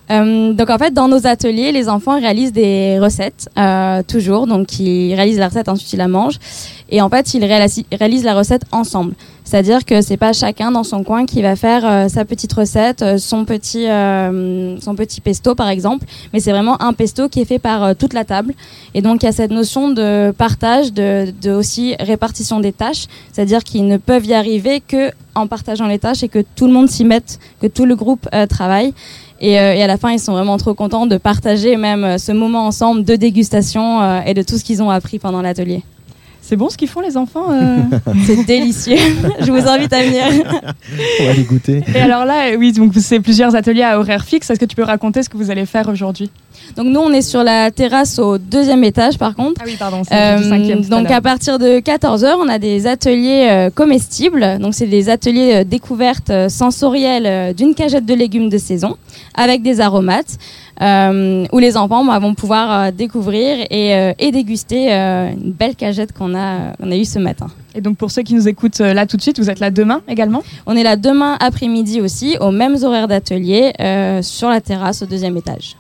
euh, 0.09 0.53
donc 0.53 0.69
en 0.69 0.77
fait, 0.77 0.93
dans 0.93 1.09
nos 1.09 1.27
ateliers, 1.27 1.73
les 1.73 1.89
enfants 1.89 2.17
réalisent 2.17 2.53
des 2.53 2.97
recettes 2.97 3.49
euh, 3.57 4.01
toujours. 4.03 4.47
Donc 4.47 4.79
ils 4.79 5.13
réalisent 5.13 5.39
la 5.39 5.49
recette, 5.49 5.67
ensuite 5.67 5.91
ils 5.91 5.97
la 5.97 6.07
mangent. 6.07 6.39
Et 6.89 7.01
en 7.01 7.09
fait, 7.09 7.33
ils 7.33 7.43
réalisent 7.43 8.23
la 8.23 8.33
recette 8.33 8.61
ensemble. 8.71 9.15
C'est-à-dire 9.47 9.85
que 9.85 10.01
c'est 10.01 10.17
pas 10.17 10.33
chacun 10.33 10.71
dans 10.71 10.83
son 10.83 11.05
coin 11.05 11.25
qui 11.25 11.41
va 11.41 11.55
faire 11.55 11.85
euh, 11.85 12.09
sa 12.09 12.25
petite 12.25 12.51
recette, 12.51 13.01
euh, 13.01 13.17
son 13.17 13.45
petit 13.45 13.87
euh, 13.87 14.77
son 14.81 14.93
petit 14.93 15.21
pesto 15.21 15.55
par 15.55 15.69
exemple, 15.69 16.05
mais 16.33 16.41
c'est 16.41 16.51
vraiment 16.51 16.81
un 16.81 16.91
pesto 16.91 17.29
qui 17.29 17.39
est 17.39 17.45
fait 17.45 17.57
par 17.57 17.95
toute 17.95 18.11
la 18.11 18.25
table. 18.25 18.53
Et 18.93 19.01
donc 19.01 19.23
il 19.23 19.25
y 19.25 19.29
a 19.29 19.31
cette 19.31 19.51
notion 19.51 19.89
de 19.89 20.33
partage, 20.37 20.91
de, 20.91 21.33
de 21.41 21.51
aussi 21.51 21.95
répartition 22.01 22.59
des 22.59 22.73
tâches, 22.73 23.05
c'est-à-dire 23.31 23.63
qu'ils 23.63 23.87
ne 23.87 23.95
peuvent 23.95 24.25
y 24.25 24.33
arriver 24.33 24.81
que 24.85 25.11
en 25.33 25.47
partageant 25.47 25.87
les 25.87 25.99
tâches 25.99 26.23
et 26.23 26.27
que 26.27 26.43
tout 26.57 26.67
le 26.67 26.73
monde 26.73 26.89
s'y 26.89 27.05
mette, 27.05 27.39
que 27.61 27.67
tout 27.67 27.85
le 27.85 27.95
groupe 27.95 28.27
travaille. 28.49 28.93
Et, 29.39 29.53
et, 29.53 29.83
à 29.83 29.87
la 29.87 29.97
fin, 29.97 30.11
ils 30.11 30.19
sont 30.19 30.33
vraiment 30.33 30.57
trop 30.57 30.73
contents 30.73 31.05
de 31.05 31.15
partager 31.15 31.77
même 31.77 32.17
ce 32.17 32.33
moment 32.33 32.65
ensemble 32.65 33.05
de 33.05 33.15
dégustation 33.15 34.23
et 34.23 34.33
de 34.33 34.41
tout 34.41 34.57
ce 34.57 34.65
qu'ils 34.65 34.81
ont 34.83 34.89
appris 34.89 35.19
pendant 35.19 35.41
l'atelier 35.41 35.83
C'est 36.47 36.55
bon 36.55 36.69
ce 36.69 36.77
qu'ils 36.77 36.87
font 36.87 37.01
les 37.01 37.17
enfants 37.17 37.51
euh 37.51 37.75
C'est 38.25 38.45
délicieux. 38.45 38.95
Je 39.41 39.51
vous 39.51 39.67
invite 39.67 39.91
à 39.91 40.01
venir. 40.01 40.23
On 41.19 41.25
va 41.25 41.33
les 41.33 41.43
goûter. 41.43 41.83
Et 41.93 41.99
alors 41.99 42.23
là, 42.23 42.55
oui, 42.57 42.71
donc 42.71 42.93
c'est 42.95 43.19
plusieurs 43.19 43.53
ateliers 43.53 43.83
à 43.83 43.99
horaire 43.99 44.23
fixe. 44.23 44.49
Est-ce 44.49 44.59
que 44.59 44.63
tu 44.63 44.77
peux 44.77 44.83
raconter 44.83 45.23
ce 45.23 45.29
que 45.29 45.35
vous 45.35 45.51
allez 45.51 45.65
faire 45.65 45.89
aujourd'hui? 45.89 46.31
Donc 46.77 46.87
nous, 46.87 47.01
on 47.01 47.11
est 47.11 47.21
sur 47.21 47.43
la 47.43 47.69
terrasse 47.69 48.17
au 48.17 48.37
deuxième 48.37 48.85
étage, 48.85 49.17
par 49.17 49.35
contre. 49.35 49.59
Ah 49.59 49.65
oui, 49.65 49.75
pardon. 49.77 50.03
Euh, 50.09 50.37
du 50.37 50.43
cinquième 50.45 50.83
tout 50.83 50.89
donc 50.89 51.11
à 51.11 51.19
partir 51.19 51.59
de 51.59 51.79
14h, 51.79 52.35
on 52.41 52.47
a 52.47 52.59
des 52.59 52.87
ateliers 52.87 53.49
euh, 53.49 53.69
comestibles. 53.69 54.57
Donc 54.59 54.73
c'est 54.73 54.87
des 54.87 55.09
ateliers 55.09 55.53
euh, 55.53 55.63
découvertes 55.65 56.29
euh, 56.29 56.47
sensorielles 56.47 57.25
euh, 57.25 57.53
d'une 57.53 57.75
cagette 57.75 58.05
de 58.05 58.13
légumes 58.13 58.49
de 58.49 58.57
saison 58.57 58.95
avec 59.35 59.63
des 59.63 59.81
aromates 59.81 60.37
euh, 60.37 60.66
où 60.79 61.59
les 61.59 61.75
enfants 61.75 62.05
bah, 62.05 62.19
vont 62.19 62.35
pouvoir 62.35 62.71
euh, 62.71 62.91
découvrir 62.91 63.65
et, 63.69 63.95
euh, 63.95 64.13
et 64.19 64.31
déguster 64.31 64.93
euh, 64.93 65.31
une 65.31 65.51
belle 65.51 65.75
cagette 65.75 66.13
qu'on 66.13 66.35
a, 66.35 66.73
a 66.79 66.95
eue 66.95 67.05
ce 67.05 67.19
matin. 67.19 67.47
Et 67.73 67.81
donc 67.81 67.97
pour 67.97 68.11
ceux 68.11 68.21
qui 68.21 68.35
nous 68.35 68.47
écoutent 68.47 68.81
euh, 68.81 68.93
là 68.93 69.05
tout 69.07 69.17
de 69.17 69.21
suite, 69.21 69.39
vous 69.39 69.49
êtes 69.49 69.59
là 69.59 69.71
demain 69.71 70.01
également? 70.07 70.43
On 70.65 70.75
est 70.75 70.83
là 70.83 70.95
demain 70.95 71.35
après-midi 71.39 71.99
aussi, 72.01 72.37
aux 72.39 72.51
mêmes 72.51 72.77
horaires 72.83 73.07
d'atelier, 73.07 73.73
euh, 73.79 74.21
sur 74.21 74.49
la 74.49 74.61
terrasse 74.61 75.01
au 75.01 75.05
deuxième 75.07 75.35
étage. 75.37 75.75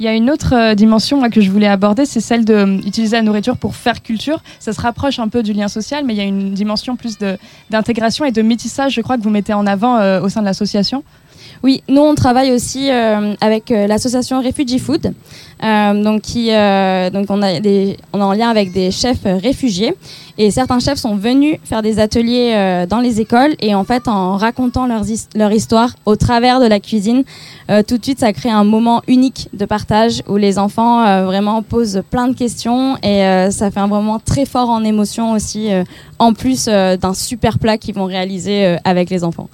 Il 0.00 0.06
y 0.06 0.08
a 0.08 0.14
une 0.14 0.30
autre 0.30 0.54
euh, 0.54 0.74
dimension 0.74 1.18
moi, 1.18 1.28
que 1.28 1.40
je 1.40 1.50
voulais 1.50 1.68
aborder, 1.68 2.06
c'est 2.06 2.20
celle 2.20 2.44
d'utiliser 2.44 3.16
la 3.16 3.22
nourriture 3.22 3.56
pour 3.56 3.76
faire 3.76 4.02
culture. 4.02 4.42
Ça 4.58 4.72
se 4.72 4.80
rapproche 4.80 5.18
un 5.18 5.28
peu 5.28 5.42
du 5.42 5.52
lien 5.52 5.68
social, 5.68 6.04
mais 6.04 6.14
il 6.14 6.16
y 6.16 6.20
a 6.20 6.24
une 6.24 6.54
dimension 6.54 6.96
plus 6.96 7.18
d'intégration 7.70 8.24
et 8.24 8.32
de 8.32 8.42
métissage, 8.42 8.94
je 8.94 9.00
crois, 9.00 9.16
que 9.16 9.22
vous 9.22 9.30
mettez 9.30 9.52
en 9.52 9.66
avant 9.66 9.98
euh, 9.98 10.20
au 10.20 10.28
sein 10.28 10.40
de 10.40 10.46
l'association. 10.46 11.04
Oui, 11.62 11.84
nous 11.88 12.00
on 12.00 12.16
travaille 12.16 12.50
aussi 12.50 12.90
euh, 12.90 13.34
avec 13.40 13.70
euh, 13.70 13.86
l'association 13.86 14.42
Refugee 14.42 14.80
Food, 14.80 15.14
euh, 15.62 16.02
donc 16.02 17.30
on 17.30 17.40
a 17.40 17.60
des, 17.60 17.90
est 17.90 17.98
en 18.12 18.32
lien 18.32 18.48
avec 18.48 18.72
des 18.72 18.90
chefs 18.90 19.22
réfugiés. 19.24 19.94
Et 20.38 20.50
certains 20.50 20.80
chefs 20.80 20.98
sont 20.98 21.14
venus 21.14 21.58
faire 21.62 21.82
des 21.82 22.00
ateliers 22.00 22.86
dans 22.88 23.00
les 23.00 23.20
écoles. 23.20 23.54
Et 23.60 23.74
en 23.74 23.84
fait 23.84 24.08
en 24.08 24.38
racontant 24.38 24.86
leurs 24.86 25.04
leur 25.36 25.52
histoire 25.52 25.90
au 26.06 26.16
travers 26.16 26.58
de 26.58 26.66
la 26.66 26.80
cuisine, 26.80 27.22
tout 27.86 27.98
de 27.98 28.02
suite 28.02 28.20
ça 28.20 28.32
crée 28.32 28.48
un 28.48 28.64
moment 28.64 29.02
unique 29.06 29.50
de 29.52 29.66
partage 29.66 30.22
où 30.28 30.36
les 30.38 30.58
enfants 30.58 31.24
vraiment 31.26 31.62
posent 31.62 32.02
plein 32.10 32.28
de 32.28 32.34
questions. 32.34 32.96
Et 33.02 33.50
ça 33.50 33.70
fait 33.70 33.80
un 33.80 33.88
moment 33.88 34.18
très 34.18 34.46
fort 34.46 34.70
en 34.70 34.82
émotion 34.82 35.32
aussi, 35.32 35.68
en 36.18 36.32
plus 36.32 36.64
d'un 36.64 37.14
super 37.14 37.58
plat 37.58 37.76
qu'ils 37.76 37.94
vont 37.94 38.06
réaliser 38.06 38.78
avec 38.84 39.10
les 39.10 39.24
enfants. 39.24 39.48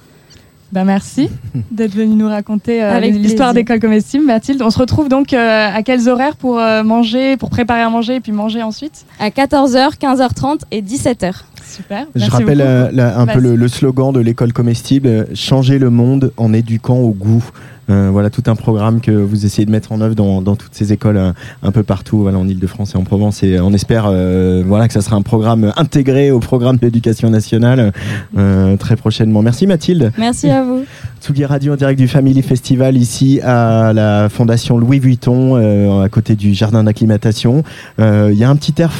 Ben 0.71 0.83
merci 0.85 1.29
d'être 1.71 1.95
venu 1.95 2.15
nous 2.15 2.27
raconter 2.27 2.83
euh, 2.83 2.99
l'histoire 2.99 3.53
d'école 3.55 3.79
comestible, 3.79 4.25
Mathilde. 4.25 4.61
On 4.61 4.69
se 4.69 4.77
retrouve 4.77 5.09
donc 5.09 5.33
euh, 5.33 5.67
à 5.73 5.81
quels 5.83 6.07
horaires 6.09 6.35
pour 6.35 6.59
euh, 6.59 6.83
manger, 6.83 7.37
pour 7.37 7.49
préparer 7.49 7.81
à 7.81 7.89
manger 7.89 8.15
et 8.15 8.19
puis 8.19 8.31
manger 8.31 8.61
ensuite? 8.61 9.05
À 9.19 9.29
14h, 9.29 9.97
15h30 9.99 10.59
et 10.71 10.81
17h. 10.81 11.31
Super. 11.67 12.05
Je 12.15 12.29
rappelle 12.29 12.61
euh, 12.61 12.89
la- 12.91 13.19
un 13.19 13.25
peu 13.27 13.39
le, 13.39 13.55
le 13.55 13.67
slogan 13.67 14.11
de 14.11 14.19
l'école 14.19 14.53
comestible 14.53 15.07
euh, 15.07 15.23
changer 15.33 15.79
le 15.79 15.89
monde 15.89 16.31
en 16.37 16.53
éduquant 16.53 16.97
au 16.97 17.11
goût. 17.11 17.43
Euh, 17.89 18.09
voilà 18.11 18.29
tout 18.29 18.43
un 18.47 18.55
programme 18.55 19.01
que 19.01 19.11
vous 19.11 19.45
essayez 19.45 19.65
de 19.65 19.71
mettre 19.71 19.91
en 19.91 20.01
œuvre 20.01 20.15
dans, 20.15 20.41
dans 20.41 20.55
toutes 20.55 20.73
ces 20.73 20.93
écoles 20.93 21.17
euh, 21.17 21.31
un 21.63 21.71
peu 21.71 21.83
partout, 21.83 22.19
voilà 22.19 22.37
en 22.37 22.47
Ile-de-France 22.47 22.93
et 22.93 22.97
en 22.97 23.03
Provence. 23.03 23.43
Et 23.43 23.59
on 23.59 23.73
espère, 23.73 24.05
euh, 24.07 24.63
voilà, 24.65 24.87
que 24.87 24.93
ça 24.93 25.01
sera 25.01 25.15
un 25.15 25.21
programme 25.21 25.73
intégré 25.75 26.31
au 26.31 26.39
programme 26.39 26.77
d'éducation 26.77 27.29
nationale 27.29 27.91
euh, 28.37 28.77
très 28.77 28.95
prochainement. 28.95 29.41
Merci 29.41 29.67
Mathilde. 29.67 30.11
Merci 30.17 30.49
à 30.49 30.63
vous. 30.63 30.83
Tsugi 31.21 31.45
Radio 31.45 31.73
en 31.73 31.75
direct 31.75 31.99
du 31.99 32.07
Family 32.07 32.41
Festival 32.41 32.95
ici 32.95 33.41
à 33.41 33.91
la 33.93 34.29
Fondation 34.29 34.77
Louis 34.77 34.99
Vuitton, 34.99 35.55
euh, 35.57 36.03
à 36.03 36.09
côté 36.09 36.35
du 36.35 36.53
jardin 36.53 36.83
d'acclimatation. 36.83 37.63
Euh, 37.99 38.29
Il 38.31 38.37
y 38.37 38.43
a 38.43 38.49
un 38.49 38.55
petit 38.55 38.81
air, 38.81 38.91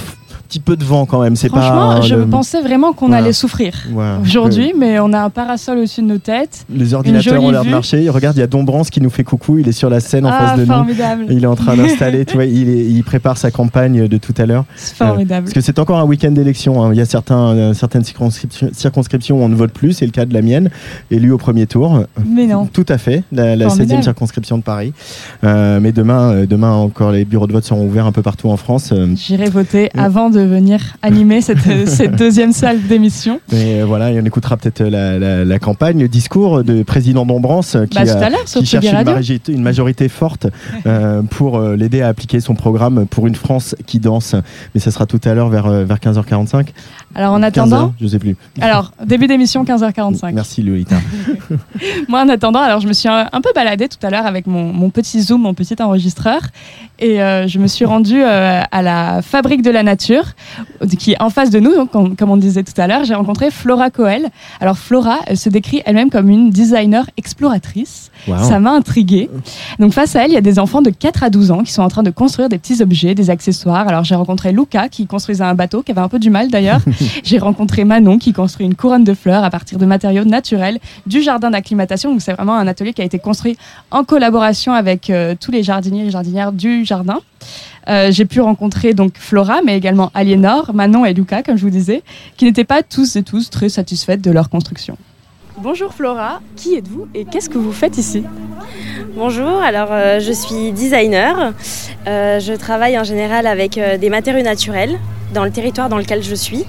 petit 0.49 0.59
peu 0.59 0.75
de 0.75 0.83
vent 0.83 1.05
quand 1.05 1.21
même. 1.21 1.35
C'est 1.35 1.47
Franchement, 1.49 1.95
pas 1.95 2.01
je 2.01 2.15
le- 2.15 2.25
pensais 2.25 2.61
vraiment 2.61 2.91
qu'on 2.93 3.07
Voilà. 3.07 3.23
allait 3.23 3.33
souffrir 3.33 3.73
Voilà. 3.91 4.17
aujourd'hui, 4.21 4.73
mais 4.77 4.99
on 4.99 5.13
a 5.13 5.19
un 5.19 5.29
parasol 5.29 5.77
au-dessus 5.77 6.01
de 6.01 6.07
nos 6.07 6.17
têtes. 6.17 6.65
Les 6.73 6.93
ordinateurs 6.93 7.41
ont 7.43 7.51
l'air 7.51 7.63
de 7.63 7.69
marcher. 7.69 8.09
Regarde, 8.09 8.35
il 8.35 8.39
y 8.39 8.43
a 8.43 8.47
Dombrance 8.47 8.89
qui 8.89 8.99
nous 8.99 9.09
fait 9.11 9.23
coucou. 9.23 9.59
Il 9.59 9.67
est 9.67 9.71
sur 9.73 9.89
la 9.89 9.99
scène 9.99 10.25
en 10.25 10.29
ah, 10.33 10.39
face 10.47 10.59
de 10.59 10.65
nous. 10.65 10.73
Il 11.29 11.43
est 11.43 11.47
en 11.47 11.55
train 11.55 11.75
d'installer, 11.77 12.25
tu 12.25 12.33
vois, 12.35 12.45
il, 12.45 12.67
est- 12.67 12.85
il 12.85 13.03
prépare 13.03 13.37
sa 13.37 13.51
campagne 13.51 14.07
de 14.07 14.17
tout 14.17 14.33
à 14.37 14.45
l'heure. 14.45 14.65
C'est 14.75 14.95
formidable. 14.95 15.43
Parce 15.45 15.53
que 15.53 15.61
c'est 15.61 15.77
encore 15.79 15.99
un 15.99 16.05
week-end 16.05 16.31
d'élection. 16.31 16.83
hein. 16.83 16.89
Il 16.93 16.97
y 16.97 17.01
a 17.01 17.05
certains, 17.05 17.49
euh, 17.49 17.73
certaines 17.73 18.03
circonscriptions, 18.03 18.69
circonscriptions 18.73 19.39
où 19.39 19.43
on 19.43 19.49
ne 19.49 19.55
vote 19.55 19.71
plus. 19.71 19.93
C'est 19.93 20.05
le 20.05 20.11
cas 20.11 20.25
de 20.25 20.33
la 20.33 20.41
mienne, 20.41 20.69
élu 21.11 21.31
au 21.31 21.37
premier 21.37 21.67
tour. 21.67 22.03
Mais 22.25 22.47
non. 22.47 22.65
Tout 22.65 22.85
à 22.89 22.97
fait, 22.97 23.23
la, 23.31 23.55
la 23.55 23.67
Formidable. 23.67 23.99
16e 23.99 24.03
circonscription 24.03 24.57
de 24.57 24.63
Paris. 24.63 24.93
Euh, 25.43 25.79
mais 25.79 25.91
demain, 25.91 26.31
euh, 26.31 26.45
demain 26.47 26.71
encore, 26.73 27.11
les 27.11 27.25
bureaux 27.25 27.45
de 27.47 27.53
vote 27.53 27.63
seront 27.65 27.85
ouverts 27.85 28.05
un 28.07 28.11
peu 28.11 28.21
partout 28.23 28.49
en 28.49 28.57
France. 28.57 28.89
Euh, 28.91 29.07
J'irai 29.15 29.49
voter 29.49 29.89
avant 29.97 30.29
de 30.29 30.38
venir 30.41 30.95
animer 31.01 31.41
cette, 31.41 31.59
cette 31.87 32.15
deuxième 32.15 32.51
salle 32.53 32.81
d'émission. 32.81 33.39
mais 33.51 33.81
euh, 33.81 33.85
voilà, 33.85 34.11
et 34.11 34.19
on 34.19 34.25
écoutera 34.25 34.57
peut-être 34.57 34.83
la, 34.83 35.17
la- 35.19 35.45
la 35.45 35.59
campagne, 35.59 35.99
le 35.99 36.07
discours 36.07 36.63
de 36.63 36.83
président 36.83 37.25
Dombrance 37.25 37.75
euh, 37.75 37.85
qui, 37.85 37.95
Bah, 37.95 38.01
a- 38.01 38.05
qui 38.59 38.65
cherche 38.65 38.85
une 38.85 39.03
majorité, 39.03 39.51
une 39.53 39.61
majorité 39.61 40.09
forte 40.09 40.47
euh, 40.85 41.21
pour 41.23 41.57
euh, 41.57 41.75
l'aider 41.75 42.01
à 42.01 42.07
appliquer 42.07 42.39
son 42.39 42.55
programme 42.55 43.05
pour 43.07 43.27
une 43.27 43.35
France 43.35 43.75
qui 43.85 43.99
danse. 43.99 44.35
Mais 44.73 44.81
ça 44.81 44.91
sera 44.91 45.05
tout 45.05 45.19
à 45.25 45.33
l'heure 45.33 45.49
vers, 45.49 45.65
euh, 45.67 45.85
vers 45.85 45.97
15h45. 45.97 46.67
Alors 47.15 47.33
en 47.33 47.39
15h, 47.39 47.45
attendant, 47.45 47.93
je 47.99 48.07
sais 48.07 48.19
plus. 48.19 48.35
alors 48.61 48.91
début 49.03 49.27
d'émission 49.27 49.63
15h45. 49.63 50.31
Merci 50.33 50.61
Lolita. 50.61 50.97
Moi, 52.07 52.21
en 52.21 52.29
attendant, 52.29 52.61
alors 52.61 52.79
je 52.79 52.87
me 52.87 52.93
suis 52.93 53.09
un, 53.09 53.27
un 53.31 53.41
peu 53.41 53.49
baladée 53.55 53.89
tout 53.89 53.97
à 54.05 54.09
l'heure 54.09 54.25
avec 54.25 54.45
mon, 54.45 54.71
mon 54.71 54.89
petit 54.89 55.21
zoom, 55.21 55.41
mon 55.41 55.53
petit 55.53 55.75
enregistreur, 55.81 56.41
et 56.99 57.21
euh, 57.21 57.47
je 57.47 57.59
me 57.59 57.67
suis 57.67 57.85
rendue 57.85 58.21
euh, 58.21 58.61
à 58.71 58.81
la 58.81 59.21
Fabrique 59.21 59.61
de 59.61 59.71
la 59.71 59.83
Nature, 59.83 60.25
qui 60.97 61.13
est 61.13 61.21
en 61.21 61.29
face 61.29 61.49
de 61.49 61.59
nous. 61.59 61.73
Donc, 61.73 61.91
comme, 61.91 62.15
comme 62.15 62.29
on 62.29 62.37
disait 62.37 62.63
tout 62.63 62.79
à 62.79 62.87
l'heure, 62.87 63.03
j'ai 63.05 63.15
rencontré 63.15 63.51
Flora 63.51 63.89
Coel. 63.89 64.29
Alors 64.59 64.77
Flora, 64.77 65.19
elle 65.25 65.37
se 65.37 65.49
décrit 65.49 65.81
elle-même 65.85 66.09
comme 66.09 66.29
une 66.29 66.49
designer 66.49 67.05
exploratrice. 67.17 68.08
Wow. 68.27 68.43
Ça 68.43 68.59
m'a 68.59 68.71
intriguée. 68.71 69.29
Donc 69.79 69.93
face 69.93 70.15
à 70.15 70.23
elle, 70.23 70.31
il 70.31 70.33
y 70.33 70.37
a 70.37 70.41
des 70.41 70.59
enfants 70.59 70.81
de 70.81 70.89
4 70.89 71.23
à 71.23 71.29
12 71.29 71.51
ans 71.51 71.63
qui 71.63 71.71
sont 71.71 71.81
en 71.81 71.87
train 71.87 72.03
de 72.03 72.11
construire 72.11 72.49
des 72.49 72.57
petits 72.57 72.81
objets, 72.81 73.15
des 73.15 73.29
accessoires. 73.29 73.87
Alors 73.87 74.03
j'ai 74.03 74.15
rencontré 74.15 74.51
Luca 74.51 74.89
qui 74.89 75.07
construisait 75.07 75.43
un 75.43 75.55
bateau, 75.55 75.81
qui 75.81 75.91
avait 75.91 76.01
un 76.01 76.09
peu 76.09 76.19
du 76.19 76.29
mal 76.29 76.49
d'ailleurs. 76.49 76.81
j'ai 77.23 77.37
rencontré 77.37 77.85
Manon 77.85 78.17
qui 78.17 78.33
construit 78.33 78.65
une 78.65 78.75
couronne 78.75 79.03
de 79.03 79.13
fleurs 79.13 79.43
à 79.43 79.49
partir 79.49 79.77
de 79.77 79.85
matériaux 79.85 80.25
naturels 80.25 80.79
du 81.07 81.21
jardin 81.21 81.51
d'acclimatation. 81.51 82.11
Donc 82.11 82.21
c'est 82.21 82.33
vraiment 82.33 82.55
un 82.55 82.67
atelier 82.67 82.93
qui 82.93 83.01
a 83.01 83.05
été 83.05 83.19
construit 83.19 83.57
en 83.91 84.03
collaboration 84.03 84.73
avec 84.73 85.09
euh, 85.09 85.35
tous 85.39 85.51
les 85.51 85.63
jardiniers 85.63 86.05
et 86.05 86.11
jardinières 86.11 86.51
du 86.51 86.85
jardin. 86.85 87.19
Euh, 87.87 88.11
j'ai 88.11 88.25
pu 88.25 88.41
rencontrer 88.41 88.93
donc 88.93 89.13
Flora, 89.17 89.61
mais 89.65 89.77
également 89.77 90.11
Aliénor, 90.13 90.73
Manon 90.73 91.05
et 91.05 91.13
Luca, 91.13 91.41
comme 91.41 91.57
je 91.57 91.63
vous 91.63 91.69
disais, 91.69 92.03
qui 92.37 92.45
n'étaient 92.45 92.63
pas 92.63 92.83
tous 92.83 93.15
et 93.15 93.23
tous 93.23 93.49
très 93.49 93.69
satisfaites 93.69 94.21
de 94.21 94.31
leur 94.31 94.49
construction. 94.49 94.97
Bonjour 95.61 95.93
Flora, 95.93 96.39
qui 96.55 96.75
êtes-vous 96.75 97.09
et 97.13 97.25
qu'est-ce 97.25 97.49
que 97.49 97.57
vous 97.57 97.73
faites 97.73 97.97
ici 97.97 98.23
Bonjour, 99.17 99.61
alors 99.61 99.89
euh, 99.91 100.21
je 100.21 100.31
suis 100.31 100.71
designer. 100.71 101.51
Euh, 102.07 102.39
je 102.39 102.53
travaille 102.53 102.97
en 102.97 103.03
général 103.03 103.45
avec 103.45 103.77
euh, 103.77 103.97
des 103.97 104.09
matériaux 104.09 104.41
naturels 104.41 104.97
dans 105.33 105.43
le 105.43 105.51
territoire 105.51 105.89
dans 105.89 105.97
lequel 105.97 106.23
je 106.23 106.33
suis. 106.33 106.63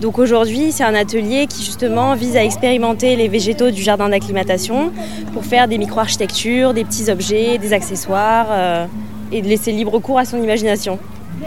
Donc 0.00 0.18
aujourd'hui, 0.18 0.72
c'est 0.72 0.84
un 0.84 0.94
atelier 0.94 1.48
qui 1.48 1.62
justement 1.62 2.14
vise 2.14 2.34
à 2.34 2.42
expérimenter 2.42 3.14
les 3.14 3.28
végétaux 3.28 3.70
du 3.70 3.82
jardin 3.82 4.08
d'acclimatation 4.08 4.90
pour 5.34 5.44
faire 5.44 5.68
des 5.68 5.76
micro-architectures, 5.76 6.72
des 6.72 6.84
petits 6.84 7.10
objets, 7.10 7.58
des 7.58 7.74
accessoires 7.74 8.88
et 9.32 9.42
de 9.42 9.46
laisser 9.48 9.70
libre 9.70 9.98
cours 9.98 10.18
à 10.18 10.24
son 10.24 10.42
imagination. 10.42 10.98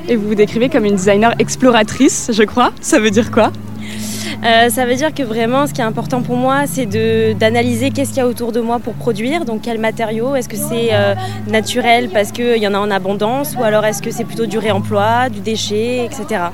Et 0.07 0.15
vous 0.15 0.27
vous 0.27 0.35
décrivez 0.35 0.69
comme 0.69 0.85
une 0.85 0.95
designer 0.95 1.33
exploratrice, 1.39 2.29
je 2.31 2.43
crois. 2.43 2.71
Ça 2.81 2.99
veut 2.99 3.09
dire 3.09 3.31
quoi 3.31 3.51
Euh, 4.43 4.69
ça 4.69 4.85
veut 4.85 4.95
dire 4.95 5.13
que 5.13 5.23
vraiment, 5.23 5.67
ce 5.67 5.73
qui 5.73 5.81
est 5.81 5.85
important 5.85 6.21
pour 6.21 6.35
moi, 6.37 6.63
c'est 6.65 6.85
d'analyser 6.85 7.91
qu'est-ce 7.91 8.09
qu'il 8.09 8.17
y 8.19 8.21
a 8.21 8.27
autour 8.27 8.51
de 8.51 8.59
moi 8.59 8.79
pour 8.79 8.93
produire. 8.93 9.45
Donc, 9.45 9.61
quels 9.61 9.79
matériaux 9.79 10.35
Est-ce 10.35 10.49
que 10.49 10.55
c'est 10.57 10.89
euh, 10.93 11.15
naturel 11.47 12.09
parce 12.11 12.31
qu'il 12.31 12.57
y 12.57 12.67
en 12.67 12.73
a 12.73 12.79
en 12.79 12.91
abondance 12.91 13.55
Ou 13.59 13.63
alors 13.63 13.85
est-ce 13.85 14.01
que 14.01 14.11
c'est 14.11 14.23
plutôt 14.25 14.45
du 14.45 14.57
réemploi, 14.57 15.29
du 15.29 15.39
déchet, 15.39 16.05
etc. 16.05 16.45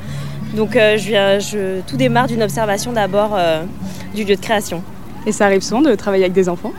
Donc, 0.55 0.75
euh, 0.75 0.97
je 0.97 1.07
viens- 1.07 1.39
je- 1.39 1.81
tout 1.81 1.97
démarre 1.97 2.27
d'une 2.27 2.43
observation 2.43 2.91
d'abord 2.91 3.37
du 4.15 4.23
lieu 4.23 4.35
de 4.35 4.41
création. 4.41 4.81
Et 5.25 5.31
ça 5.31 5.45
arrive 5.45 5.61
souvent 5.61 5.81
de 5.81 5.93
travailler 5.95 6.23
avec 6.23 6.33
des 6.33 6.49
enfants? 6.49 6.71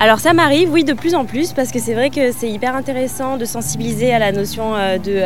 Alors 0.00 0.18
ça 0.18 0.32
m'arrive, 0.32 0.70
oui, 0.72 0.82
de 0.84 0.92
plus 0.92 1.14
en 1.14 1.24
plus, 1.24 1.52
parce 1.52 1.70
que 1.70 1.78
c'est 1.78 1.94
vrai 1.94 2.10
que 2.10 2.32
c'est 2.32 2.48
hyper 2.50 2.74
intéressant 2.74 3.36
de 3.36 3.44
sensibiliser 3.44 4.12
à 4.12 4.18
la 4.18 4.32
notion 4.32 4.72
de, 5.04 5.22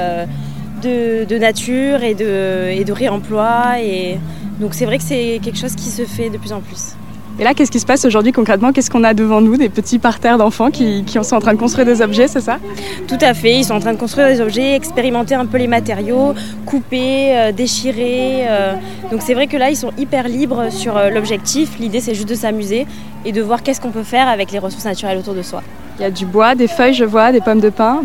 de, 0.83 1.25
de 1.25 1.39
nature 1.39 2.03
et 2.03 2.15
de, 2.15 2.69
et 2.71 2.85
de 2.85 2.93
réemploi. 2.93 3.81
Et 3.83 4.19
donc 4.61 4.75
c'est 4.75 4.85
vrai 4.85 4.99
que 4.99 5.05
c'est 5.05 5.41
quelque 5.43 5.59
chose 5.59 5.75
qui 5.75 5.89
se 5.91 6.03
fait 6.05 6.31
de 6.31 6.39
plus 6.39 6.53
en 6.53 6.61
plus. 6.61 6.95
Et 7.41 7.45
là, 7.45 7.55
qu'est-ce 7.55 7.71
qui 7.71 7.79
se 7.79 7.87
passe 7.87 8.05
aujourd'hui 8.05 8.33
concrètement? 8.33 8.73
Qu'est-ce 8.73 8.91
qu'on 8.91 9.05
a 9.05 9.15
devant 9.15 9.41
nous 9.41 9.57
Des 9.57 9.69
petits 9.69 10.01
parterres 10.01 10.39
d'enfants 10.39 10.73
qui, 10.73 11.05
qui 11.05 11.23
sont 11.23 11.37
en 11.37 11.41
train 11.41 11.55
de 11.55 11.59
construire 11.59 11.87
des 11.87 12.03
objets, 12.03 12.27
c'est 12.27 12.41
ça? 12.41 12.59
Tout 13.07 13.19
à 13.21 13.33
fait, 13.33 13.55
ils 13.59 13.65
sont 13.65 13.75
en 13.75 13.79
train 13.81 13.93
de 13.93 13.99
construire 13.99 14.27
des 14.27 14.41
objets, 14.41 14.75
expérimenter 14.75 15.37
un 15.37 15.47
peu 15.47 15.57
les 15.57 15.69
matériaux, 15.69 16.35
couper, 16.67 17.37
euh, 17.37 17.53
déchirer. 17.53 18.49
euh. 18.49 18.73
Donc 19.13 19.23
c'est 19.23 19.35
vrai 19.35 19.47
que 19.47 19.57
là, 19.57 19.71
ils 19.71 19.77
sont 19.77 19.93
hyper 19.97 20.27
libres 20.27 20.73
sur 20.73 20.97
euh, 20.97 21.11
l'objectif. 21.11 21.79
L'idée, 21.79 22.01
c'est 22.01 22.17
juste 22.17 22.29
de 22.29 22.35
s'amuser 22.35 22.89
et 23.25 23.31
de 23.31 23.41
voir 23.41 23.63
qu'est-ce 23.63 23.81
qu'on 23.81 23.93
peut 23.93 24.03
faire 24.03 24.27
avec 24.27 24.51
les 24.51 24.59
ressources 24.59 24.85
naturelles 24.87 25.19
autour 25.19 25.35
de 25.35 25.43
soi. 25.43 25.63
Il 25.99 26.03
y 26.03 26.05
a 26.05 26.11
du 26.13 26.27
bois, 26.27 26.55
des 26.55 26.69
feuilles, 26.69 26.95
je 26.95 27.05
vois, 27.05 27.33
des 27.33 27.41
pommes 27.41 27.61
de 27.61 27.71
pin. 27.71 28.03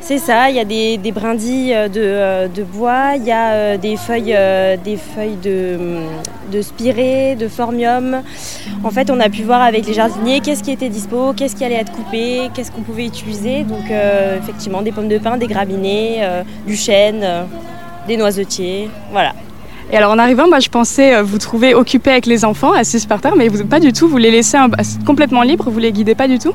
C'est 0.00 0.16
ça, 0.16 0.48
il 0.48 0.56
y 0.56 0.58
a 0.58 0.64
des, 0.64 1.12
brindilles 1.12 1.74
de, 1.90 2.00
euh, 2.00 2.48
de 2.48 2.62
bois, 2.62 3.12
il 3.16 3.24
y 3.24 3.30
a 3.30 3.52
euh, 3.52 3.76
des 3.76 3.96
feuilles, 3.96 4.34
euh, 4.34 4.76
des 4.82 4.96
feuilles 4.96 5.36
de, 5.42 6.62
spirée, 6.62 7.36
de 7.36 7.46
formium. 7.46 8.22
En 8.82 8.90
fait, 8.90 9.10
on 9.10 9.20
a 9.20 9.28
pu 9.28 9.42
voir 9.42 9.60
avec 9.60 9.86
les 9.86 9.92
jardiniers 9.92 10.40
qu'est-ce 10.40 10.62
qui 10.62 10.72
était 10.72 10.88
dispo, 10.88 11.34
qu'est-ce 11.34 11.54
qui 11.54 11.64
allait 11.64 11.74
être 11.74 11.92
coupé, 11.92 12.50
qu'est-ce 12.54 12.72
qu'on 12.72 12.82
pouvait 12.82 13.06
utiliser. 13.06 13.64
Donc, 13.64 13.90
euh, 13.90 14.38
effectivement, 14.38 14.80
des 14.80 14.92
pommes 14.92 15.08
de 15.08 15.18
pin, 15.18 15.36
des 15.36 15.46
graminées, 15.46 16.18
euh, 16.20 16.42
du 16.66 16.76
chêne, 16.76 17.20
euh, 17.22 17.44
des 18.08 18.16
noisetiers. 18.16 18.88
Voilà. 19.12 19.34
Et 19.92 19.96
alors 19.96 20.12
en 20.12 20.18
arrivant, 20.18 20.46
moi 20.48 20.60
je 20.60 20.68
pensais 20.68 21.16
euh, 21.16 21.22
vous 21.24 21.38
trouver 21.38 21.74
occupé 21.74 22.10
avec 22.10 22.26
les 22.26 22.44
enfants, 22.44 22.72
assis 22.72 23.04
par 23.08 23.20
terre, 23.20 23.34
mais 23.36 23.48
vous 23.48 23.64
pas 23.64 23.80
du 23.80 23.92
tout. 23.92 24.06
Vous 24.06 24.18
les 24.18 24.30
laissez 24.30 24.56
un- 24.56 24.70
complètement 25.04 25.42
libres, 25.42 25.68
vous 25.68 25.80
les 25.80 25.90
guidez 25.90 26.14
pas 26.14 26.28
du 26.28 26.38
tout? 26.38 26.52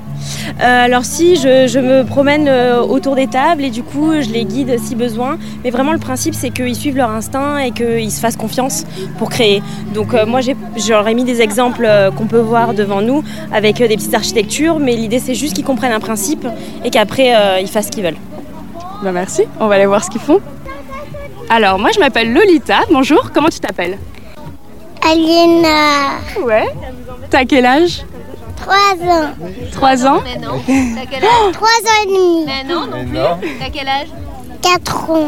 Euh, 0.61 0.85
alors 0.85 1.03
si, 1.03 1.35
je, 1.35 1.67
je 1.67 1.79
me 1.79 2.03
promène 2.05 2.47
euh, 2.47 2.79
autour 2.81 3.15
des 3.15 3.27
tables 3.27 3.63
et 3.65 3.69
du 3.71 3.83
coup 3.83 4.13
je 4.21 4.29
les 4.29 4.45
guide 4.45 4.79
si 4.81 4.95
besoin. 4.95 5.37
Mais 5.65 5.69
vraiment 5.69 5.91
le 5.91 5.99
principe 5.99 6.33
c'est 6.33 6.49
qu'ils 6.49 6.75
suivent 6.77 6.95
leur 6.95 7.09
instinct 7.09 7.57
et 7.57 7.71
qu'ils 7.71 8.11
se 8.11 8.21
fassent 8.21 8.37
confiance 8.37 8.85
pour 9.17 9.29
créer. 9.29 9.61
Donc 9.93 10.13
euh, 10.13 10.25
moi 10.25 10.39
j'aurais 10.77 11.13
mis 11.13 11.25
des 11.25 11.41
exemples 11.41 11.89
qu'on 12.17 12.27
peut 12.27 12.39
voir 12.39 12.73
devant 12.73 13.01
nous 13.01 13.21
avec 13.51 13.79
des 13.79 13.97
petites 13.97 14.13
architectures, 14.13 14.79
mais 14.79 14.95
l'idée 14.95 15.19
c'est 15.19 15.35
juste 15.35 15.55
qu'ils 15.55 15.65
comprennent 15.65 15.91
un 15.91 15.99
principe 15.99 16.47
et 16.85 16.89
qu'après 16.89 17.35
euh, 17.35 17.59
ils 17.59 17.67
fassent 17.67 17.87
ce 17.87 17.91
qu'ils 17.91 18.03
veulent. 18.03 18.15
Bah 19.03 19.11
merci, 19.11 19.41
on 19.59 19.67
va 19.67 19.75
aller 19.75 19.85
voir 19.87 20.03
ce 20.05 20.09
qu'ils 20.09 20.21
font. 20.21 20.39
Alors 21.49 21.79
moi 21.79 21.89
je 21.93 21.99
m'appelle 21.99 22.33
Lolita, 22.33 22.81
bonjour, 22.91 23.31
comment 23.33 23.49
tu 23.49 23.59
t'appelles? 23.59 23.97
Aliena, 25.07 26.19
Ouais. 26.43 26.67
T'as 27.29 27.45
quel 27.45 27.65
âge? 27.65 28.03
3 28.57 28.75
ans. 29.07 29.29
3 29.71 30.07
ans? 30.07 30.21
Mais 30.23 30.39
non. 30.39 30.59
T'as 30.65 31.05
quel 31.09 31.23
âge? 31.23 31.51
3 31.53 31.67
ans 31.67 32.03
et 32.03 32.05
demi. 32.07 32.45
Mais 32.45 32.63
non, 32.63 32.87
non 32.87 33.05
plus. 33.05 33.49
T'as 33.59 33.69
quel 33.71 33.87
âge? 33.87 34.07
4 34.61 35.09
ans. 35.11 35.27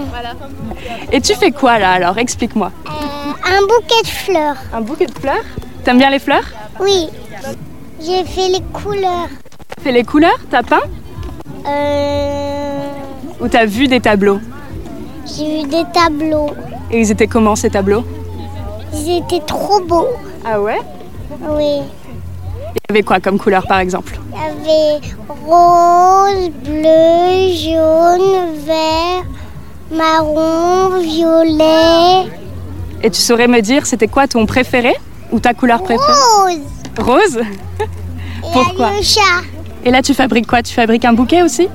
Et 1.11 1.21
tu 1.21 1.35
fais 1.35 1.51
quoi 1.51 1.77
là 1.77 1.91
alors? 1.91 2.17
Explique-moi. 2.17 2.71
Euh, 2.87 3.55
un 3.55 3.61
bouquet 3.61 4.01
de 4.01 4.07
fleurs. 4.07 4.55
Un 4.73 4.81
bouquet 4.81 5.05
de 5.05 5.19
fleurs? 5.19 5.43
T'aimes 5.83 5.99
bien 5.99 6.09
les 6.09 6.19
fleurs? 6.19 6.45
Oui. 6.79 7.09
J'ai 8.01 8.23
fait 8.23 8.49
les 8.49 8.61
couleurs. 8.73 9.27
Fais 9.83 9.91
les 9.91 10.03
couleurs? 10.03 10.39
T'as 10.49 10.63
peint? 10.63 10.81
Euh, 11.67 12.87
Ou 13.41 13.47
t'as 13.47 13.65
vu 13.65 13.87
des 13.87 13.99
tableaux? 13.99 14.39
J'ai 15.35 15.61
eu 15.61 15.67
des 15.67 15.83
tableaux. 15.93 16.49
Et 16.91 17.01
ils 17.01 17.11
étaient 17.11 17.27
comment 17.27 17.55
ces 17.55 17.69
tableaux 17.69 18.03
Ils 18.93 19.17
étaient 19.17 19.45
trop 19.45 19.79
beaux. 19.81 20.07
Ah 20.45 20.61
ouais 20.61 20.79
Oui. 21.49 21.81
Il 21.81 22.89
y 22.89 22.93
avait 22.93 23.03
quoi 23.03 23.19
comme 23.19 23.37
couleur 23.37 23.65
par 23.67 23.79
exemple 23.79 24.17
Il 24.31 24.37
y 24.37 24.71
avait 24.71 25.01
rose, 25.45 26.49
bleu, 26.63 27.53
jaune, 27.53 28.53
vert, 28.65 29.23
marron, 29.91 30.99
violet, 31.01 32.29
Et 33.03 33.09
tu 33.09 33.19
saurais 33.21 33.47
me 33.47 33.59
dire 33.61 33.85
c'était 33.85 34.07
quoi 34.07 34.27
ton 34.27 34.45
préféré 34.45 34.95
Ou 35.31 35.39
ta 35.39 35.53
couleur 35.53 35.83
préférée 35.83 36.07
rose. 36.07 36.59
Rose 36.99 37.37
Et 37.37 38.47
Pourquoi 38.53 38.87
Alyosha, 38.87 39.21
Et 39.83 39.91
là 39.91 40.01
tu 40.01 40.13
fabriques 40.13 40.47
quoi? 40.47 40.63
Tu 40.63 40.73
fabriques 40.73 41.05
un 41.05 41.13
bouquet 41.13 41.41
aussi? 41.41 41.67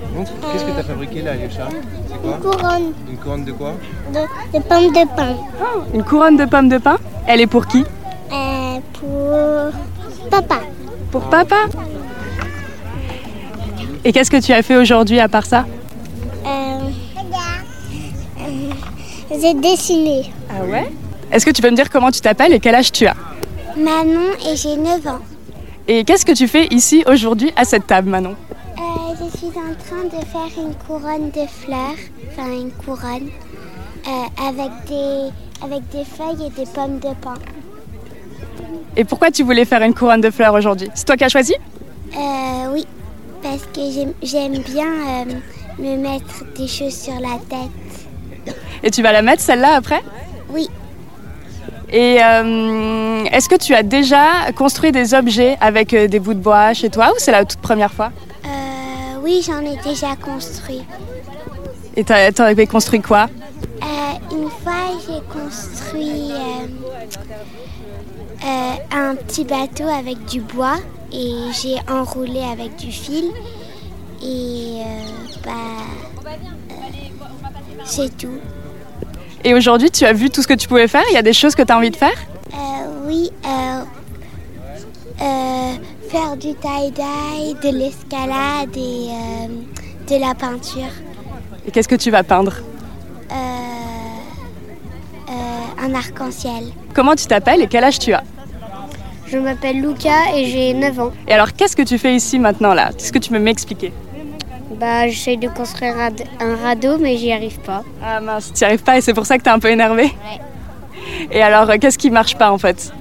Qu'est-ce 0.53 0.65
que 0.65 0.71
tu 0.73 0.79
as 0.79 0.83
fabriqué 0.85 1.21
là, 1.23 1.35
Yosha 1.37 1.69
C'est 1.69 1.77
quoi 1.77 2.02
une 2.25 2.39
couronne 2.41 2.93
Une 3.11 3.17
couronne 3.19 3.45
de 3.45 3.53
quoi 3.53 3.75
de, 4.13 4.59
de 4.59 4.63
pommes 4.63 4.93
de 4.93 5.17
pain. 5.17 5.37
Une 5.95 6.03
couronne 6.05 6.37
de 6.37 6.45
pommes 6.45 6.69
de 6.69 6.79
pin 6.79 6.97
Elle 7.27 7.41
est 7.41 7.47
pour 7.47 7.67
qui 7.67 7.85
Euh, 8.33 8.79
pour 8.93 10.31
papa. 10.31 10.61
Pour 11.11 11.23
papa 11.23 11.57
Et 14.05 14.13
qu'est-ce 14.13 14.31
que 14.31 14.41
tu 14.41 14.53
as 14.53 14.63
fait 14.63 14.77
aujourd'hui 14.77 15.21
à 15.21 15.29
part 15.29 15.47
ça 15.47 15.65
Euh, 16.47 16.79
euh, 18.41 18.71
J'ai 19.41 19.55
dessiné. 19.55 20.33
Ah 20.51 20.65
ouais 20.65 20.91
Est-ce 21.31 21.45
que 21.47 21.51
tu 21.51 21.63
peux 21.63 21.71
me 21.71 21.77
dire 21.77 21.91
comment 21.91 22.11
tu 22.11 22.21
t'appelles 22.21 22.53
et 22.53 22.61
quel 22.61 22.75
âge 22.75 22.93
tu 22.93 23.07
as 23.07 23.15
Manon 23.77 24.33
et 24.51 24.55
j'ai 24.57 24.77
9 24.77 25.07
ans. 25.07 25.19
Et 25.89 26.05
qu'est-ce 26.05 26.25
que 26.27 26.33
tu 26.33 26.47
fais 26.47 26.67
ici 26.71 27.03
aujourd'hui 27.07 27.53
à 27.57 27.65
cette 27.65 27.87
table 27.87 28.09
Manon 28.11 28.37
Euh, 28.79 28.92
je 29.19 29.37
suis 29.37 29.49
en 29.49 29.75
train 29.85 30.05
de 30.05 30.25
faire 30.25 30.65
une 30.65 30.75
couronne 30.75 31.31
de 31.31 31.47
fleurs, 31.47 31.97
enfin 32.31 32.51
une 32.51 32.71
couronne, 32.73 33.29
euh, 34.07 34.49
avec, 34.49 34.71
des, 34.89 35.31
avec 35.63 35.89
des 35.91 36.05
feuilles 36.05 36.47
et 36.47 36.51
des 36.51 36.67
pommes 36.71 36.99
de 36.99 37.15
pain. 37.21 37.35
Et 38.97 39.05
pourquoi 39.05 39.31
tu 39.31 39.43
voulais 39.43 39.65
faire 39.65 39.83
une 39.83 39.95
couronne 39.95 40.21
de 40.21 40.31
fleurs 40.31 40.55
aujourd'hui? 40.55 40.89
C'est 40.95 41.05
toi 41.05 41.17
qui 41.17 41.25
as 41.25 41.29
choisi? 41.29 41.55
Euh, 42.17 42.73
oui, 42.73 42.87
parce 43.43 43.63
que 43.75 43.81
j'aime- 44.23 44.59
bien 44.63 44.87
euh, 44.87 45.25
me 45.79 45.97
mettre 45.97 46.45
des 46.57 46.69
choses 46.69 46.95
sur 46.95 47.15
la 47.15 47.39
tête. 47.49 48.55
Et 48.83 48.91
tu 48.91 49.03
vas 49.03 49.13
la 49.13 49.23
mettre 49.23 49.43
celle-là 49.43 49.75
après? 49.77 50.03
Oui, 50.51 50.69
Et 51.91 52.19
euh, 52.23 53.25
est-ce 53.25 53.49
que 53.49 53.57
tu 53.57 53.75
as 53.75 53.83
déjà 53.83 54.51
construit 54.57 54.93
des 54.93 55.15
objets 55.15 55.57
avec 55.61 55.95
des 55.95 56.19
bouts 56.19 56.35
de 56.35 56.41
bois 56.41 56.73
chez 56.75 56.89
toi 56.91 57.11
ou 57.11 57.15
c'est 57.19 57.33
la 57.33 57.45
toute 57.45 57.61
première 57.61 57.93
fois? 57.93 58.11
Oui, 59.23 59.43
j'en 59.47 59.61
ai 59.61 59.77
déjà 59.77 60.17
construit. 60.17 60.83
Et 61.97 62.05
t'avais 62.05 62.67
construit 62.67 63.01
quoi 63.01 63.29
Euh, 63.83 64.35
une 64.35 64.51
fois, 64.51 64.99
j'ai 65.07 65.21
construit 65.33 66.33
euh, 66.33 66.67
euh, 68.45 68.75
un 68.91 69.15
petit 69.15 69.45
bateau 69.45 69.87
avec 69.87 70.25
du 70.25 70.41
bois 70.41 70.79
et 71.13 71.35
j'ai 71.53 71.77
enroulé 71.91 72.41
avec 72.41 72.77
du 72.77 72.91
fil. 72.91 73.31
Et 74.25 74.81
bah, 75.45 75.51
c'est 77.85 78.17
tout. 78.17 78.39
Et 79.45 79.55
aujourd'hui, 79.55 79.91
tu 79.91 80.05
as 80.05 80.13
vu 80.13 80.31
tout 80.31 80.43
ce 80.43 80.47
que 80.47 80.55
tu 80.55 80.69
pouvais 80.69 80.89
faire? 80.89 81.03
Il 81.11 81.15
y 81.15 81.19
a 81.19 81.23
des 81.23 81.33
choses 81.33 81.55
que 81.55 81.63
tu 81.63 81.73
as 81.73 81.77
envie 81.77 81.91
de 81.91 81.97
faire? 81.97 82.19
Euh, 82.55 83.07
oui, 83.07 83.31
faire 86.13 86.37
du 86.37 86.53
tie-dye, 86.55 87.55
de 87.63 87.79
l'escalade 87.79 88.77
et 88.77 89.09
euh, 89.09 89.49
de 90.11 90.21
la 90.21 90.35
peinture. 90.35 90.93
Et 91.67 91.71
qu'est-ce 91.71 91.89
que 91.89 91.95
tu 91.95 92.11
vas 92.11 92.23
peindre 92.23 92.53
Euh, 93.31 93.35
euh, 95.31 95.85
un 95.87 95.95
arc-en-ciel. 95.95 96.65
Comment 96.93 97.17
tu 97.17 97.25
t'appelles 97.27 97.63
et 97.63 97.67
quel 97.67 97.85
âge 97.85 97.99
tu 97.99 98.13
as 98.13 98.23
Je 99.27 99.39
m'appelle 99.39 99.81
Luca 99.81 100.37
et 100.37 100.45
j'ai 100.45 100.75
9 100.75 101.01
ans. 101.01 101.13
Et 101.27 101.33
alors, 101.33 101.55
qu'est-ce 101.55 101.75
que 101.75 101.83
tu 101.83 101.97
fais 101.97 102.15
ici 102.15 102.39
maintenant 102.39 102.75
là? 102.75 102.91
Est-ce 102.91 103.11
que 103.11 103.19
tu 103.19 103.31
peux 103.31 103.39
m'expliquer? 103.39 103.91
Bah, 104.79 105.09
j'essaie 105.09 105.39
de 105.39 105.49
construire 105.49 105.95
un, 105.97 106.57
radeau, 106.57 106.99
mais 106.99 107.17
j'y 107.17 107.33
arrive 107.33 107.59
pas. 107.61 107.85
Ah 108.05 108.21
mince, 108.21 108.53
tu 108.53 108.63
n'y 108.63 108.67
arrives 108.67 108.83
pas 108.83 108.99
et 108.99 109.01
c'est 109.01 109.15
pour 109.15 109.25
ça 109.25 109.39
que 109.39 109.43
tu 109.45 109.49
es 109.49 109.53
un 109.53 109.59
peu 109.59 109.71
énervé 109.71 110.15
Et 111.31 111.41
alors, 111.41 111.71
qu'est-ce 111.81 111.97
qui 111.97 112.11
marche 112.11 112.37
pas 112.37 112.51
en 112.51 112.59
fait? 112.59 112.93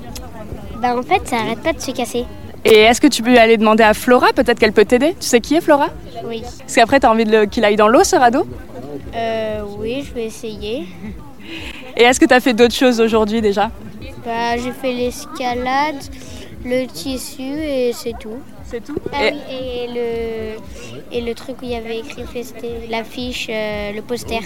Bah, 0.81 0.95
en 0.97 1.03
fait, 1.03 1.27
ça 1.27 1.39
arrête 1.39 1.59
pas 1.59 1.73
de 1.73 1.81
se 1.81 1.91
casser. 1.91 2.25
Et 2.63 2.75
est-ce 2.79 3.01
que 3.01 3.07
tu 3.07 3.23
peux 3.23 3.37
aller 3.37 3.57
demander 3.57 3.83
à 3.83 3.93
Flora? 3.93 4.27
Peut-être 4.35 4.59
qu'elle 4.59 4.71
peut 4.73 4.85
t'aider 4.85 5.15
Tu 5.19 5.27
sais 5.27 5.39
qui 5.41 5.55
est 5.55 5.61
Flora? 5.61 5.87
Oui. 6.25 6.43
Parce 6.59 6.75
qu'après, 6.75 6.99
tu 6.99 7.05
as 7.07 7.11
envie 7.11 7.25
qu'il 7.49 7.65
aille 7.65 7.75
dans 7.75 7.87
l'eau 7.87 8.03
ce 8.03 8.15
radeau? 8.15 8.45
Euh, 9.15 9.61
oui, 9.79 10.03
je 10.07 10.13
vais 10.13 10.25
essayer. 10.25 10.87
Et 11.97 12.03
est-ce 12.03 12.19
que 12.19 12.25
tu 12.25 12.33
as 12.33 12.39
fait 12.39 12.53
d'autres 12.53 12.75
choses 12.75 13.01
aujourd'hui 13.01 13.41
déjà? 13.41 13.71
Bah, 14.23 14.55
j'ai 14.57 14.71
fait 14.71 14.93
l'escalade, 14.93 15.95
le 16.63 16.85
tissu 16.85 17.41
et 17.41 17.91
c'est 17.93 18.13
tout. 18.19 18.37
C'est 18.65 18.85
tout? 18.85 18.95
Ah 19.11 19.25
Et- 19.25 19.31
oui, 19.33 19.39
et 19.49 19.87
le, 19.87 21.17
et 21.17 21.21
le 21.21 21.33
truc 21.33 21.57
où 21.61 21.65
il 21.65 21.71
y 21.71 21.75
avait 21.75 21.97
écrit 21.99 22.23
l'affiche, 22.89 23.47
euh, 23.49 23.91
le 23.91 24.01
poster. 24.01 24.39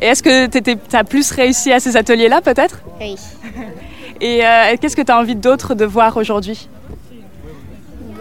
Et 0.00 0.06
est-ce 0.06 0.22
que 0.22 0.46
tu 0.46 0.96
as 0.96 1.04
plus 1.04 1.30
réussi 1.32 1.72
à 1.72 1.80
ces 1.80 1.96
ateliers-là 1.96 2.42
peut-être? 2.42 2.80
Oui. 3.00 3.16
Et 4.20 4.46
euh, 4.46 4.76
qu'est-ce 4.80 4.94
que 4.94 5.02
tu 5.02 5.10
as 5.10 5.18
envie 5.18 5.34
d'autre 5.34 5.74
de 5.74 5.84
voir 5.84 6.16
aujourd'hui? 6.16 6.68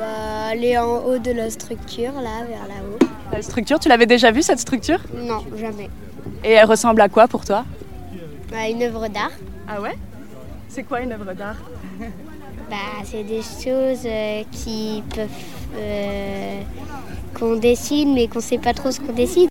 Bah, 0.04 0.48
aller 0.52 0.78
en 0.78 0.98
haut 1.06 1.18
de 1.18 1.32
la 1.32 1.50
structure, 1.50 2.12
là, 2.12 2.44
vers 2.46 2.68
là-haut. 2.68 3.00
La 3.32 3.42
structure, 3.42 3.80
tu 3.80 3.88
l'avais 3.88 4.06
déjà 4.06 4.32
vue 4.32 4.42
cette 4.42 4.60
structure? 4.60 5.00
Non, 5.16 5.46
jamais. 5.58 5.90
Et 6.44 6.52
elle 6.52 6.66
ressemble 6.66 7.00
à 7.00 7.08
quoi 7.08 7.30
pour 7.30 7.46
toi? 7.46 7.64
Bah, 8.52 8.68
une 8.70 8.84
œuvre 8.84 9.08
d'art. 9.08 9.32
Ah 9.66 9.80
ouais? 9.80 9.94
C'est 10.68 10.84
quoi 10.84 11.00
une 11.00 11.14
œuvre 11.14 11.34
d'art? 11.34 11.56
Bah, 12.70 12.76
c'est 13.06 13.24
des 13.24 13.42
choses 13.42 14.06
euh, 14.06 14.42
qui 14.52 15.04
peuvent. 15.14 15.28
euh, 15.78 16.62
qu'on 17.38 17.56
dessine, 17.58 18.14
mais 18.14 18.28
qu'on 18.28 18.40
sait 18.42 18.58
pas 18.58 18.74
trop 18.74 18.90
ce 18.92 19.00
qu'on 19.00 19.14
dessine. 19.14 19.48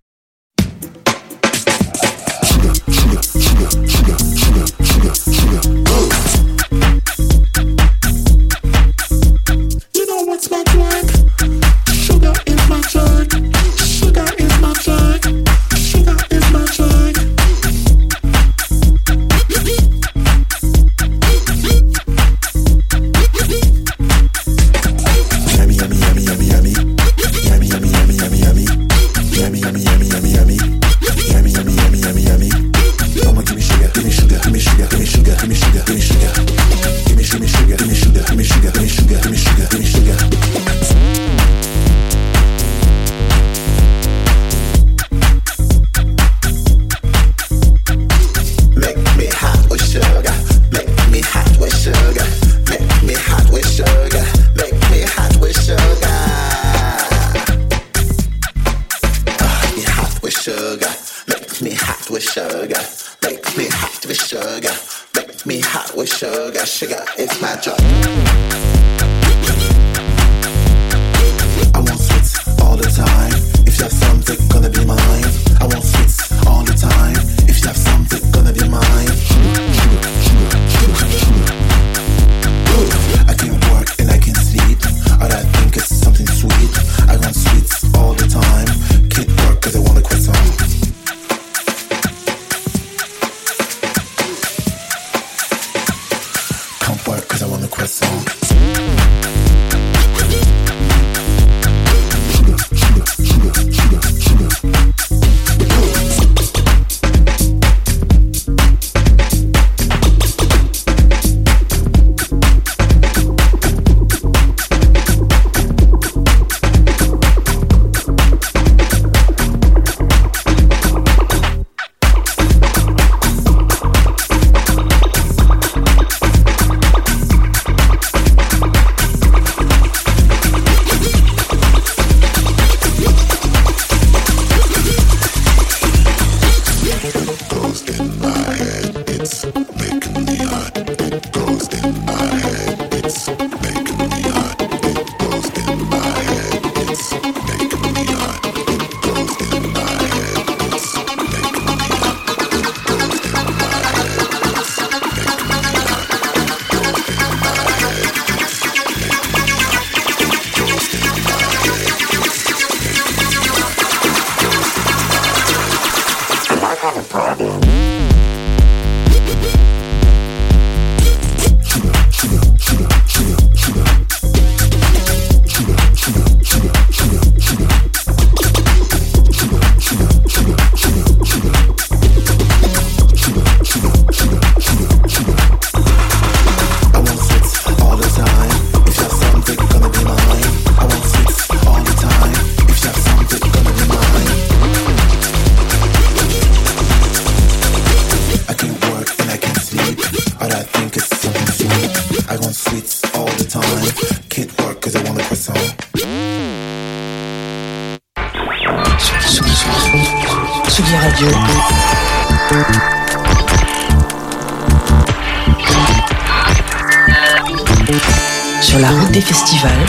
Sur 218.73 218.81
la 218.81 218.89
route 218.89 219.13
des 219.13 219.21
festivals. 219.21 219.87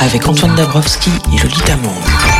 Avec 0.00 0.26
Antoine 0.26 0.54
Dabrowski 0.54 1.10
et 1.30 1.42
Lolita 1.42 1.76
Monde. 1.76 2.37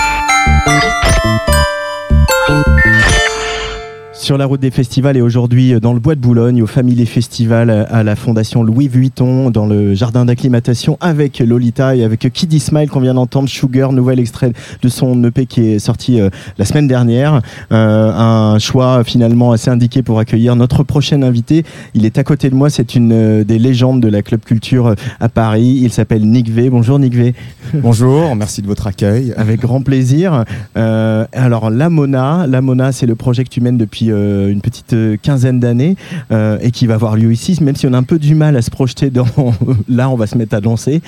Sur 4.29 4.37
la 4.37 4.45
route 4.45 4.61
des 4.61 4.71
festivals 4.71 5.17
et 5.17 5.23
aujourd'hui 5.23 5.73
euh, 5.73 5.81
dans 5.81 5.95
le 5.95 6.01
bois 6.01 6.15
de 6.15 6.21
Boulogne, 6.21 6.63
au 6.63 6.67
Family 6.67 7.07
Festival 7.07 7.71
euh, 7.71 7.85
à 7.89 8.03
la 8.03 8.15
Fondation 8.15 8.63
Louis 8.63 8.87
Vuitton, 8.87 9.49
dans 9.49 9.65
le 9.65 9.95
jardin 9.95 10.27
d'acclimatation 10.27 10.99
avec 11.01 11.39
Lolita 11.39 11.97
et 11.97 12.05
avec 12.05 12.31
Kid 12.31 12.53
Smile 12.61 12.91
qu'on 12.91 13.01
vient 13.01 13.15
d'entendre, 13.15 13.49
Sugar, 13.49 13.91
nouvel 13.91 14.21
extrait 14.21 14.53
de 14.83 14.89
son 14.91 15.25
EP 15.25 15.47
qui 15.47 15.71
est 15.71 15.79
sorti 15.79 16.21
euh, 16.21 16.29
la 16.59 16.67
semaine 16.67 16.87
dernière. 16.87 17.41
Euh, 17.73 18.13
un 18.13 18.59
choix 18.59 19.03
finalement 19.03 19.53
assez 19.53 19.71
indiqué 19.71 20.03
pour 20.03 20.19
accueillir 20.19 20.57
notre 20.57 20.83
prochain 20.83 21.23
invité. 21.23 21.65
Il 21.95 22.05
est 22.05 22.19
à 22.19 22.25
côté 22.25 22.51
de 22.51 22.55
moi, 22.55 22.69
c'est 22.69 22.95
une 22.95 23.13
euh, 23.13 23.45
des 23.45 23.59
légendes 23.59 24.03
de 24.03 24.09
la 24.09 24.21
club 24.21 24.41
culture 24.41 24.95
à 25.21 25.29
Paris. 25.31 25.81
Il 25.83 25.91
s'appelle 25.91 26.29
Nick 26.29 26.51
V. 26.51 26.69
Bonjour 26.69 26.99
Nick 26.99 27.15
V. 27.15 27.35
Bonjour, 27.75 28.37
merci 28.37 28.61
de 28.61 28.67
votre 28.67 28.87
accueil. 28.87 29.33
Avec 29.37 29.61
grand 29.61 29.81
plaisir. 29.81 30.45
Alors, 30.75 31.71
La 31.71 31.89
Mona, 31.89 32.47
La 32.47 32.61
Mona, 32.61 32.93
c'est 32.93 33.07
le 33.07 33.15
projet 33.15 33.45
que 33.45 33.51
tu 33.51 33.61
mènes 33.61 33.77
depuis 33.77 34.11
une 34.51 34.61
petite 34.61 34.93
euh, 34.93 35.17
quinzaine 35.21 35.61
d'années 35.61 35.97
euh, 36.31 36.59
et 36.61 36.71
qui 36.71 36.87
va 36.87 36.95
avoir 36.95 37.17
lieu 37.17 37.33
ici, 37.33 37.57
même 37.63 37.77
si 37.77 37.87
on 37.87 37.93
a 37.93 37.99
un 37.99 38.03
peu 38.03 38.19
du 38.19 38.35
mal 38.35 38.57
à 38.57 38.63
se 38.63 38.71
projeter 38.71 39.11
dans. 39.11 39.27
Là, 39.89 40.11
on 40.11 40.17
va 40.17 40.27
se 40.27 40.37
mettre 40.37 40.55
à 40.55 40.61
danser. 40.61 41.01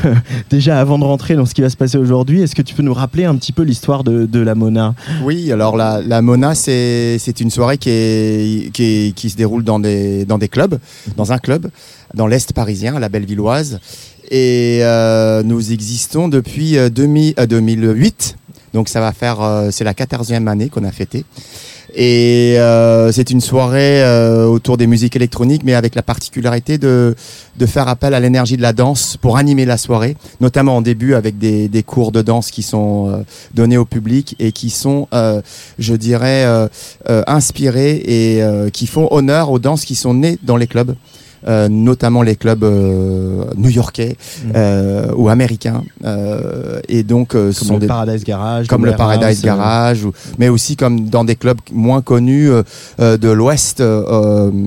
Déjà, 0.50 0.80
avant 0.80 0.98
de 0.98 1.04
rentrer 1.04 1.34
dans 1.34 1.46
ce 1.46 1.54
qui 1.54 1.60
va 1.60 1.70
se 1.70 1.76
passer 1.76 1.98
aujourd'hui, 1.98 2.42
est-ce 2.42 2.54
que 2.54 2.62
tu 2.62 2.74
peux 2.74 2.82
nous 2.82 2.94
rappeler 2.94 3.24
un 3.24 3.36
petit 3.36 3.52
peu 3.52 3.62
l'histoire 3.62 4.04
de, 4.04 4.40
La 4.40 4.54
Mona? 4.54 4.94
Oui, 5.24 5.50
alors 5.50 5.76
la, 5.76 6.00
la 6.02 6.22
Mona, 6.22 6.54
c'est 6.54 7.40
une 7.40 7.50
soirée 7.50 7.78
qui, 7.78 7.90
est, 7.90 8.72
qui, 8.72 9.30
se 9.30 9.36
déroule 9.36 9.64
dans 9.64 9.80
des, 9.80 10.24
dans 10.24 10.38
des 10.38 10.48
clubs, 10.48 10.78
dans 11.16 11.32
un 11.32 11.38
club, 11.38 11.68
dans 12.14 12.26
l'Est 12.26 12.52
parisien, 12.52 12.96
à 12.96 13.00
la 13.00 13.08
Bellevilloise. 13.08 13.80
Et 14.30 14.80
euh, 14.82 15.42
nous 15.42 15.72
existons 15.72 16.28
depuis 16.28 16.76
euh, 16.78 16.88
2000 16.88 17.34
euh, 17.38 17.46
2008. 17.46 18.36
Donc 18.74 18.88
ça 18.88 19.00
va 19.00 19.12
faire, 19.12 19.40
euh, 19.40 19.70
c'est 19.70 19.84
la 19.84 19.94
14e 19.94 20.46
année 20.48 20.68
qu'on 20.68 20.84
a 20.84 20.92
fêté. 20.92 21.24
Et 21.98 22.56
euh, 22.58 23.10
c'est 23.10 23.30
une 23.30 23.40
soirée 23.40 24.02
euh, 24.02 24.44
autour 24.44 24.76
des 24.76 24.86
musiques 24.86 25.16
électroniques, 25.16 25.62
mais 25.64 25.72
avec 25.72 25.94
la 25.94 26.02
particularité 26.02 26.76
de, 26.76 27.16
de 27.56 27.66
faire 27.66 27.88
appel 27.88 28.12
à 28.12 28.20
l'énergie 28.20 28.58
de 28.58 28.62
la 28.62 28.74
danse 28.74 29.16
pour 29.16 29.38
animer 29.38 29.64
la 29.64 29.78
soirée, 29.78 30.14
notamment 30.42 30.76
en 30.76 30.82
début 30.82 31.14
avec 31.14 31.38
des, 31.38 31.68
des 31.68 31.82
cours 31.82 32.12
de 32.12 32.20
danse 32.20 32.50
qui 32.50 32.62
sont 32.62 33.08
euh, 33.08 33.22
donnés 33.54 33.78
au 33.78 33.86
public 33.86 34.36
et 34.38 34.52
qui 34.52 34.68
sont, 34.68 35.08
je 35.78 35.94
dirais, 35.94 36.44
inspirés 37.06 38.02
et 38.06 38.42
qui 38.72 38.86
font 38.86 39.08
honneur 39.10 39.50
aux 39.50 39.58
danses 39.58 39.86
qui 39.86 39.94
sont 39.94 40.12
nées 40.12 40.38
dans 40.42 40.56
les 40.56 40.66
clubs. 40.66 40.94
Euh, 41.46 41.68
notamment 41.68 42.22
les 42.22 42.36
clubs 42.36 42.64
euh, 42.64 43.44
new-yorkais 43.56 44.16
euh, 44.54 45.12
ou 45.16 45.28
américains 45.28 45.82
et 46.88 47.02
donc 47.02 47.30
ce 47.32 47.38
Comme 47.38 47.52
sont 47.52 47.74
le 47.74 47.80
des 47.80 47.86
Paradise 47.86 48.24
Garage, 48.24 48.66
comme 48.68 48.82
comme 48.82 48.86
le 48.90 48.96
Paradise. 48.96 49.42
Garage, 49.42 50.04
ou- 50.04 50.12
mais 50.38 50.48
aussi 50.48 50.76
comme 50.76 51.08
dans 51.08 51.24
des 51.24 51.36
clubs 51.36 51.58
moins 51.72 52.02
connus 52.02 52.50
de 52.98 53.28
l'Ouest 53.30 53.82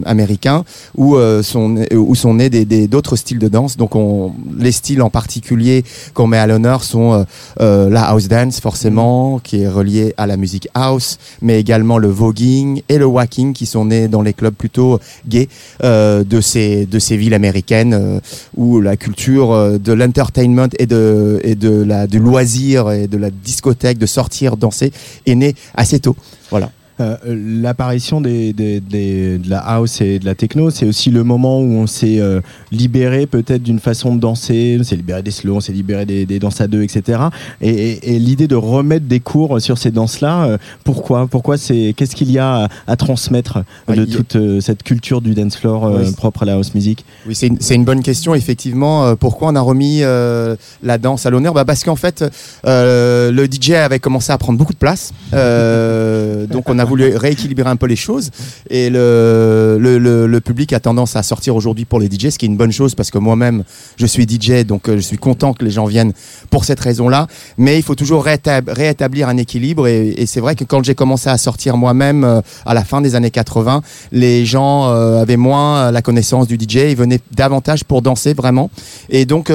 américain, 0.05 0.63
où 0.97 1.15
sont 1.41 1.69
nés- 1.69 1.95
où 1.95 2.15
sont 2.15 2.33
nés 2.35 2.49
des- 2.49 2.87
d'autres 2.87 3.15
styles 3.15 3.39
de 3.39 3.47
danse. 3.47 3.77
Donc, 3.77 3.95
on, 3.95 4.33
les 4.57 4.71
styles 4.71 5.01
en 5.01 5.09
particulier 5.09 5.83
qu'on 6.13 6.27
met 6.27 6.37
à 6.37 6.47
l'honneur 6.47 6.83
sont 6.83 7.25
la 7.59 8.03
house 8.09 8.27
dance 8.27 8.59
forcément, 8.59 9.39
qui 9.39 9.61
est 9.61 9.67
relié 9.79 10.13
à 10.17 10.25
la 10.27 10.37
musique 10.37 10.67
house, 10.73 11.17
mais 11.41 11.59
également 11.59 11.97
le 11.97 12.09
voguing 12.09 12.81
et 12.89 12.97
le 12.97 13.05
whacking, 13.05 13.53
qui 13.53 13.65
sont 13.65 13.85
nés 13.85 14.07
dans 14.07 14.21
les 14.21 14.33
clubs 14.33 14.53
plutôt 14.63 14.99
gays 15.27 15.47
de 15.83 16.41
ces 16.41 16.58
de 16.59 16.99
ces 16.99 17.17
villes 17.17 17.33
américaines 17.33 17.93
euh, 17.93 18.19
où 18.55 18.81
la 18.81 18.97
culture 18.97 19.51
euh, 19.51 19.77
de 19.77 19.93
l'entertainment 19.93 20.69
et 20.77 20.85
de 20.85 21.39
et 21.43 21.55
de 21.55 21.83
la 21.83 22.07
du 22.07 22.19
loisir 22.19 22.91
et 22.91 23.07
de 23.07 23.17
la 23.17 23.29
discothèque 23.29 23.97
de 23.97 24.05
sortir 24.05 24.57
danser 24.57 24.91
est 25.25 25.35
née 25.35 25.55
assez 25.75 25.99
tôt. 25.99 26.15
Voilà. 26.49 26.71
Euh, 27.01 27.15
L'apparition 27.25 28.19
des, 28.21 28.51
des- 28.53 28.79
des- 28.79 29.37
de 29.37 29.49
la 29.49 29.59
house 29.59 30.01
et 30.01 30.19
de 30.19 30.25
la 30.25 30.35
techno, 30.35 30.69
c'est 30.69 30.85
aussi 30.85 31.09
le 31.11 31.23
moment 31.23 31.59
où 31.59 31.71
on 31.75 31.87
s'est 31.87 32.19
euh, 32.19 32.41
libéré 32.71 33.25
peut-être 33.25 33.63
d'une 33.63 33.79
façon 33.79 34.15
de 34.15 34.19
danser, 34.19 34.77
on 34.79 34.83
s'est 34.83 34.95
libéré 34.95 35.21
des 35.23 35.31
slows, 35.31 35.55
on 35.55 35.59
s'est 35.61 35.71
libéré 35.71 36.05
des, 36.05 36.25
des 36.25 36.39
danses 36.39 36.59
à 36.61 36.67
deux, 36.67 36.83
etc. 36.83 37.19
Et, 37.61 37.69
et- 37.69 38.15
et 38.15 38.19
l'idée 38.19 38.47
de 38.47 38.55
remettre 38.55 39.05
des 39.05 39.19
cours 39.19 39.61
sur 39.61 39.77
ces 39.77 39.91
danses-là, 39.91 40.43
euh, 40.45 40.57
pourquoi? 40.83 41.27
Pourquoi 41.27 41.57
c'est 41.57 41.93
Qu'est-ce 41.95 42.15
qu'il 42.15 42.31
y 42.31 42.37
a 42.39 42.65
à, 42.65 42.67
à 42.87 42.95
transmettre 42.95 43.59
Ah, 43.87 43.95
de 43.95 44.03
il 44.03 44.09
y 44.09 44.13
a- 44.13 44.17
toute 44.17 44.37
cette 44.61 44.83
culture 44.83 45.21
du 45.21 45.33
dance 45.33 45.55
floor 45.57 45.83
Oui, 45.95 46.11
propre 46.13 46.43
à 46.43 46.45
la 46.45 46.53
house 46.55 46.73
music? 46.75 47.05
Oui, 47.27 47.35
c'est 47.35 47.47
une, 47.47 47.57
une 47.71 47.85
bonne 47.85 48.03
question, 48.03 48.35
effectivement. 48.35 49.15
Pourquoi 49.15 49.49
on 49.49 49.55
a 49.55 49.61
remis 49.61 50.01
la 50.01 50.97
danse 50.97 51.25
à 51.25 51.29
l'honneur? 51.29 51.53
Bah 51.53 51.65
Parce 51.65 51.83
qu'en 51.83 51.95
fait, 51.95 52.25
le 52.65 53.45
DJ 53.49 53.71
avait 53.71 53.99
commencé 53.99 54.31
à 54.31 54.37
prendre 54.37 54.57
beaucoup 54.59 54.73
de 54.73 54.77
place. 54.77 55.13
Donc, 55.31 56.69
on 56.69 56.79
a 56.79 56.83
voulu 56.89 57.15
rééquilibrer 57.15 57.69
un 57.69 57.75
peu 57.75 57.85
les 57.85 57.95
choses. 57.95 58.31
Et 58.69 58.89
le, 58.89 60.39
public 60.43 60.73
a 60.73 60.79
tendance 60.79 61.15
à 61.15 61.23
sortir 61.23 61.55
aujourd'hui 61.55 61.85
pour 61.85 61.99
les 61.99 62.07
DJ, 62.07 62.29
ce 62.29 62.37
qui 62.39 62.45
est 62.45 62.47
une 62.47 62.57
bonne 62.57 62.71
chose 62.71 62.95
parce 62.95 63.11
que 63.11 63.17
moi-même, 63.17 63.63
je 63.97 64.05
suis 64.05 64.27
DJ, 64.27 64.65
donc 64.65 64.89
euh, 64.89 64.95
je 64.95 65.01
suis 65.01 65.17
content 65.17 65.53
que 65.53 65.63
les 65.63 65.71
gens 65.71 65.85
viennent 65.85 66.13
pour 66.49 66.65
cette 66.65 66.79
raison-là. 66.79 67.27
Mais 67.57 67.77
il 67.77 67.83
faut 67.83 67.95
toujours 67.95 68.25
réétab- 68.25 68.71
réétablir 68.71 69.29
un 69.29 69.37
équilibre. 69.37 69.87
Et, 69.87 70.25
c'est 70.25 70.39
vrai 70.39 70.55
que 70.55 70.63
quand 70.63 70.83
j'ai 70.83 70.95
commencé 70.95 71.29
à 71.29 71.37
sortir 71.37 71.77
moi-même 71.77 72.23
euh, 72.23 72.41
à 72.65 72.73
la 72.73 72.83
fin 72.83 73.01
des 73.01 73.15
années 73.15 73.31
80, 73.31 73.81
les 74.11 74.45
gens 74.45 74.89
euh, 74.89 75.21
avaient 75.21 75.37
moins 75.37 75.91
la 75.91 76.01
connaissance 76.01 76.47
du 76.47 76.55
DJ, 76.55 76.89
ils 76.89 76.95
venaient 76.95 77.19
davantage 77.31 77.83
pour 77.83 78.01
danser 78.01 78.33
vraiment. 78.33 78.71
Et 79.09 79.25
donc 79.25 79.51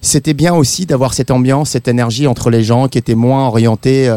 c'était 0.00 0.34
bien 0.34 0.54
aussi 0.54 0.86
d'avoir 0.86 1.14
cette 1.14 1.30
ambiance, 1.30 1.70
cette 1.70 1.88
énergie 1.88 2.26
entre 2.26 2.50
les 2.50 2.62
gens 2.62 2.88
qui 2.88 2.98
étaient 2.98 3.14
moins 3.14 3.46
orientés. 3.48 4.14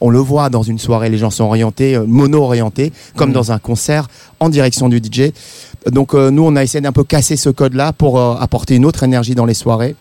On 0.00 0.10
le 0.10 0.18
voit 0.18 0.48
dans 0.50 0.62
une 0.62 0.78
soirée, 0.78 1.08
les 1.10 1.18
gens 1.18 1.30
sont 1.30 1.44
orientés, 1.44 1.94
euh, 1.96 2.04
mono-orientés, 2.06 2.92
comme 3.16 3.30
Mhm. 3.30 3.34
dans 3.34 3.52
un 3.52 3.58
concert, 3.58 4.08
en 4.40 4.48
direction 4.48 4.88
du 4.88 4.98
DJ. 5.00 5.32
Donc 5.90 6.14
euh, 6.14 6.30
nous, 6.30 6.42
on 6.44 6.56
a 6.56 6.62
essayé 6.62 6.80
d'un 6.80 6.92
peu 6.92 7.04
casser 7.04 7.36
ce 7.36 7.50
code-là 7.50 7.92
pour 7.92 8.18
euh, 8.18 8.34
apporter 8.40 8.74
une 8.76 8.84
autre 8.84 9.02
énergie 9.02 9.34
dans 9.34 9.44
les 9.46 9.54
soirées. 9.54 9.94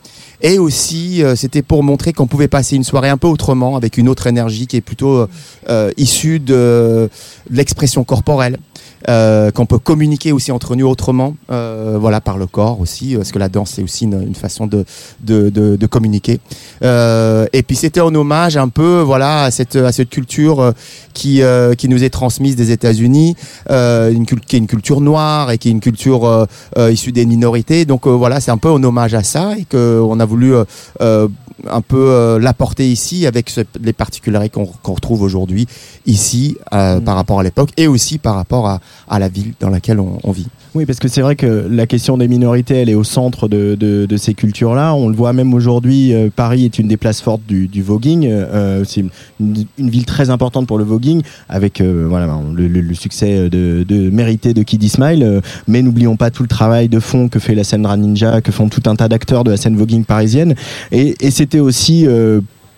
Et 0.46 0.60
aussi, 0.60 1.24
euh, 1.24 1.36
c'était 1.36 1.64
pour 1.64 1.82
montrer 1.82 2.14
qu'on 2.14 2.28
pouvait 2.28 2.48
passer 2.48 2.76
une 2.76 2.84
soirée 2.84 3.10
un 3.10 3.18
peu 3.18 3.26
autrement, 3.26 3.76
avec 3.76 3.98
une 3.98 4.08
autre 4.08 4.28
énergie 4.28 4.68
qui 4.68 4.78
est 4.78 4.82
plutôt 4.82 5.16
euh, 5.16 5.28
euh, 5.70 5.92
issue 5.98 6.40
de, 6.40 7.10
l'expression 7.50 8.04
corporelle. 8.04 8.60
Qu'on 9.08 9.68
peut 9.68 9.78
communiquer 9.78 10.32
aussi 10.32 10.52
entre 10.52 10.76
nous 10.76 10.88
autrement, 10.88 11.36
voilà, 11.48 12.22
par 12.22 12.40
le 12.40 12.48
corps 12.48 12.80
aussi, 12.80 13.16
parce 13.16 13.32
que 13.32 13.38
la 13.38 13.50
danse 13.50 13.74
c'est 13.76 13.84
aussi 13.84 14.06
une, 14.06 14.34
façon 14.34 14.66
de, 14.66 14.84
de, 15.22 15.52
de, 15.52 15.86
communiquer. 15.86 16.40
Et 16.82 17.64
puis 17.68 17.76
c'était 17.76 18.02
en 18.02 18.16
hommage 18.16 18.58
un 18.58 18.68
peu, 18.68 19.02
voilà, 19.02 19.44
à 19.44 19.52
cette, 19.52 19.76
à 19.76 19.92
cette 19.92 20.10
culture 20.10 20.74
qui, 21.14 21.44
qui 21.78 21.88
nous 21.88 22.04
est 22.04 22.10
transmise 22.10 22.56
des 22.56 22.72
États-Unis, 22.72 23.36
une 23.70 24.26
qui 24.26 24.56
est 24.56 24.60
une 24.60 24.66
culture 24.66 25.02
noire 25.02 25.52
et 25.52 25.60
qui 25.60 25.68
est 25.68 25.72
une 25.72 25.82
culture 25.82 26.48
issue 26.76 27.12
des 27.12 27.28
minorités. 27.28 27.86
Donc 27.86 28.08
voilà, 28.08 28.40
c'est 28.40 28.50
un 28.50 28.58
peu 28.58 28.72
en 28.72 28.84
hommage 28.84 29.14
à 29.14 29.22
ça 29.22 29.54
et 29.56 29.66
qu'on 29.66 30.20
a 30.20 30.26
voulu 30.26 30.35
euh, 30.44 30.66
euh, 31.02 31.28
un 31.70 31.82
peu 31.82 32.10
euh, 32.12 32.40
l'apporter 32.40 32.90
ici 32.92 33.26
avec 33.26 33.50
ce- 33.50 33.62
les 33.82 33.94
particularités 33.94 34.60
qu'on 34.84 34.94
retrouve 34.94 35.22
aujourd'hui 35.22 35.68
ici 36.06 36.58
euh, 36.74 37.00
par 37.00 37.16
rapport 37.16 37.40
à 37.40 37.44
l'époque 37.44 37.70
et 37.78 37.88
aussi 37.88 38.18
par 38.18 38.36
rapport 38.36 38.68
à, 38.68 38.80
à 39.08 39.20
la 39.20 39.30
ville 39.30 39.54
dans 39.60 39.70
laquelle 39.70 40.00
on, 40.00 40.20
on 40.24 40.32
vit. 40.32 40.48
Oui, 40.76 40.86
parce 40.86 41.00
que 41.00 41.08
c'est 41.08 41.22
vrai 41.22 41.38
que 41.38 41.68
la 41.72 41.88
question 41.88 42.18
des 42.18 42.28
minorités, 42.28 42.76
elle 42.76 42.90
est 42.90 42.96
au 42.96 43.06
centre 43.06 43.48
de, 43.48 43.76
de, 43.80 44.06
de 44.06 44.18
ces 44.18 44.34
cultures-là. 44.34 44.94
On 44.94 45.08
le 45.08 45.16
voit 45.16 45.32
même 45.32 45.54
aujourd'hui, 45.54 46.14
euh, 46.14 46.30
Paris 46.36 46.66
est 46.66 46.78
une 46.80 46.90
des 46.90 46.98
places 46.98 47.22
fortes 47.22 47.44
du, 47.48 47.70
du 47.70 47.82
voguing. 47.82 48.28
Euh, 48.28 48.84
c'est 48.86 49.06
une, 49.40 49.66
ville 49.80 50.04
très 50.04 50.30
importante 50.30 50.68
pour 50.68 50.78
le 50.78 50.84
voguing, 50.84 51.22
avec 51.48 51.80
euh, 51.80 52.06
voilà, 52.10 52.28
le, 52.54 52.68
le- 52.68 52.82
le 52.82 52.94
succès 52.94 53.50
de, 53.50 53.86
de 53.88 54.10
mérité 54.10 54.54
de 54.54 54.64
Kid 54.64 54.84
Smile. 54.90 55.24
Euh, 55.24 55.40
mais 55.66 55.82
n'oublions 55.82 56.18
pas 56.18 56.30
tout 56.30 56.44
le 56.44 56.50
travail 56.50 56.90
de 56.90 57.00
fond 57.00 57.30
que 57.30 57.40
fait 57.40 57.56
la 57.56 57.64
scène 57.64 57.88
Ninja, 57.98 58.42
que 58.42 58.52
font 58.52 58.68
tout 58.68 58.84
un 58.88 58.98
tas 58.98 59.08
d'acteurs 59.08 59.46
de 59.46 59.52
la 59.52 59.58
scène 59.58 59.78
voguing 59.78 60.04
parisienne. 60.04 60.56
Et, 60.92 61.16
et 61.22 61.32
c'était 61.32 61.62
aussi... 61.62 62.06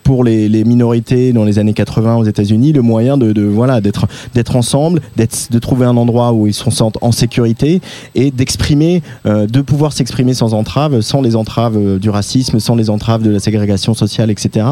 pour 0.08 0.24
les, 0.24 0.48
les 0.48 0.64
minorités 0.64 1.34
dans 1.34 1.44
les 1.44 1.58
années 1.58 1.74
80 1.74 2.16
aux 2.16 2.24
États-Unis, 2.24 2.72
le 2.72 2.80
moyen 2.80 3.18
de, 3.18 3.32
de 3.34 3.42
voilà 3.42 3.82
d'être 3.82 4.06
d'être 4.34 4.56
ensemble, 4.56 5.02
d'être 5.16 5.48
de 5.50 5.58
trouver 5.58 5.84
un 5.84 5.98
endroit 5.98 6.32
où 6.32 6.46
ils 6.46 6.54
se 6.54 6.70
sentent 6.70 6.96
en 7.02 7.12
sécurité 7.12 7.82
et 8.14 8.30
d'exprimer, 8.30 9.02
euh, 9.26 9.46
de 9.46 9.60
pouvoir 9.60 9.92
s'exprimer 9.92 10.32
sans 10.32 10.54
entrave, 10.54 11.02
sans 11.02 11.20
les 11.20 11.36
entraves 11.36 11.76
euh, 11.76 11.98
du 11.98 12.08
racisme, 12.08 12.58
sans 12.58 12.74
les 12.74 12.88
entraves 12.88 13.22
de 13.22 13.28
la 13.28 13.38
ségrégation 13.38 13.92
sociale, 13.92 14.30
etc. 14.30 14.64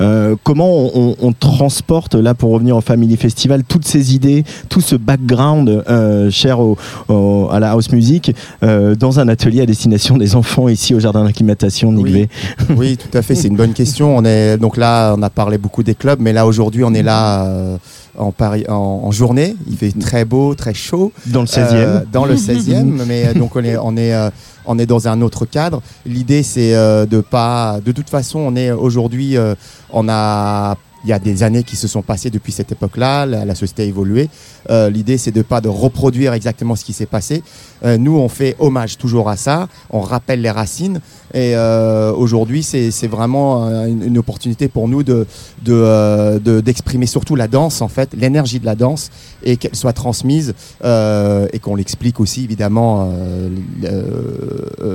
Euh, 0.00 0.34
comment 0.42 0.68
on, 0.72 0.90
on- 1.10 1.16
on 1.22 1.32
transporte 1.32 2.16
là 2.16 2.34
pour 2.34 2.50
revenir 2.50 2.76
au 2.76 2.80
Family 2.80 3.16
Festival 3.16 3.62
toutes 3.62 3.86
ces 3.86 4.16
idées, 4.16 4.42
tout 4.68 4.80
ce 4.80 4.96
background 4.96 5.68
euh, 5.88 6.32
cher 6.32 6.58
au, 6.58 6.76
au- 7.08 7.46
à 7.52 7.60
la 7.60 7.70
house 7.70 7.92
music 7.92 8.34
dans 8.60 9.20
un 9.20 9.28
atelier 9.28 9.60
à 9.60 9.66
destination 9.66 10.16
des 10.16 10.34
enfants 10.34 10.68
ici 10.68 10.96
au 10.96 10.98
jardin 11.00 11.22
d'acclimatation 11.22 11.92
Nick 11.92 12.06
V 12.08 12.28
Oui, 12.76 12.96
tout 12.96 13.16
à 13.16 13.22
fait, 13.22 13.36
c'est 13.36 13.46
une 13.46 13.56
bonne 13.56 13.72
question. 13.72 14.16
On 14.16 14.24
est 14.24 14.58
donc 14.58 14.78
là, 14.80 15.14
on 15.16 15.22
a 15.22 15.30
parlé 15.30 15.56
beaucoup 15.58 15.84
des 15.84 15.94
clubs, 15.94 16.18
mais 16.20 16.32
là 16.32 16.46
aujourd'hui, 16.46 16.82
on 16.82 16.92
est 16.92 17.04
là 17.04 17.44
euh, 17.44 17.76
en, 18.18 18.32
Paris, 18.32 18.64
en, 18.68 19.02
en 19.04 19.10
journée. 19.12 19.54
Il 19.68 19.76
fait 19.76 19.92
très 19.98 20.24
beau, 20.24 20.54
très 20.56 20.74
chaud. 20.74 21.12
Dans 21.26 21.42
le 21.42 21.46
16e. 21.46 21.68
Euh, 21.74 22.00
dans 22.12 22.24
le 22.24 22.34
16e, 22.48 23.04
mais 23.06 23.28
euh, 23.28 23.34
donc 23.34 23.54
on 23.54 23.62
est, 23.62 23.76
on 23.76 23.96
est, 23.96 24.12
euh, 24.12 24.30
on 24.66 24.78
est 24.78 24.86
dans 24.86 25.06
un 25.06 25.20
autre 25.22 25.46
cadre. 25.46 25.80
L'idée, 26.04 26.42
c'est 26.42 26.74
euh, 26.74 27.06
de 27.06 27.20
pas. 27.20 27.78
De 27.84 27.92
toute 27.92 28.10
façon, 28.10 28.40
on 28.40 28.56
est 28.56 28.72
aujourd'hui, 28.72 29.36
euh, 29.36 29.54
on 29.92 30.08
a. 30.08 30.76
Il 31.04 31.10
y 31.10 31.12
a 31.12 31.18
des 31.18 31.42
années 31.42 31.62
qui 31.62 31.76
se 31.76 31.88
sont 31.88 32.02
passées 32.02 32.30
depuis 32.30 32.52
cette 32.52 32.72
époque-là, 32.72 33.26
la, 33.26 33.54
société 33.54 33.82
a 33.82 33.86
évolué. 33.86 34.28
Euh, 34.68 34.90
L'idée, 34.90 35.16
c'est 35.18 35.30
de 35.30 35.42
pas 35.42 35.60
de 35.60 35.68
reproduire 35.68 36.34
exactement 36.34 36.76
ce 36.76 36.84
qui 36.84 36.92
s'est 36.92 37.06
passé. 37.06 37.42
Euh, 37.84 37.96
nous, 37.96 38.18
on 38.18 38.28
fait 38.28 38.56
hommage 38.58 38.98
toujours 38.98 39.30
à 39.30 39.36
ça, 39.36 39.68
on 39.90 40.00
rappelle 40.00 40.42
les 40.42 40.50
racines. 40.50 41.00
Et 41.32 41.54
euh, 41.54 42.12
aujourd'hui, 42.12 42.62
c'est 42.62 43.06
vraiment 43.06 43.68
euh, 43.68 43.86
une, 43.86 44.18
opportunité 44.18 44.68
pour 44.68 44.88
nous 44.88 45.02
de 45.02 45.26
de, 45.62 45.72
euh, 45.72 46.38
de- 46.38 46.60
d'exprimer 46.60 47.06
surtout 47.06 47.36
la 47.36 47.46
danse, 47.46 47.82
en 47.82 47.88
fait, 47.88 48.10
l'énergie 48.14 48.58
de 48.58 48.66
la 48.66 48.74
danse, 48.74 49.10
et 49.44 49.56
qu'elle 49.56 49.76
soit 49.76 49.92
transmise 49.92 50.54
euh, 50.84 51.46
et 51.52 51.58
qu'on 51.60 51.76
l'explique 51.76 52.18
aussi 52.20 52.44
évidemment 52.44 53.12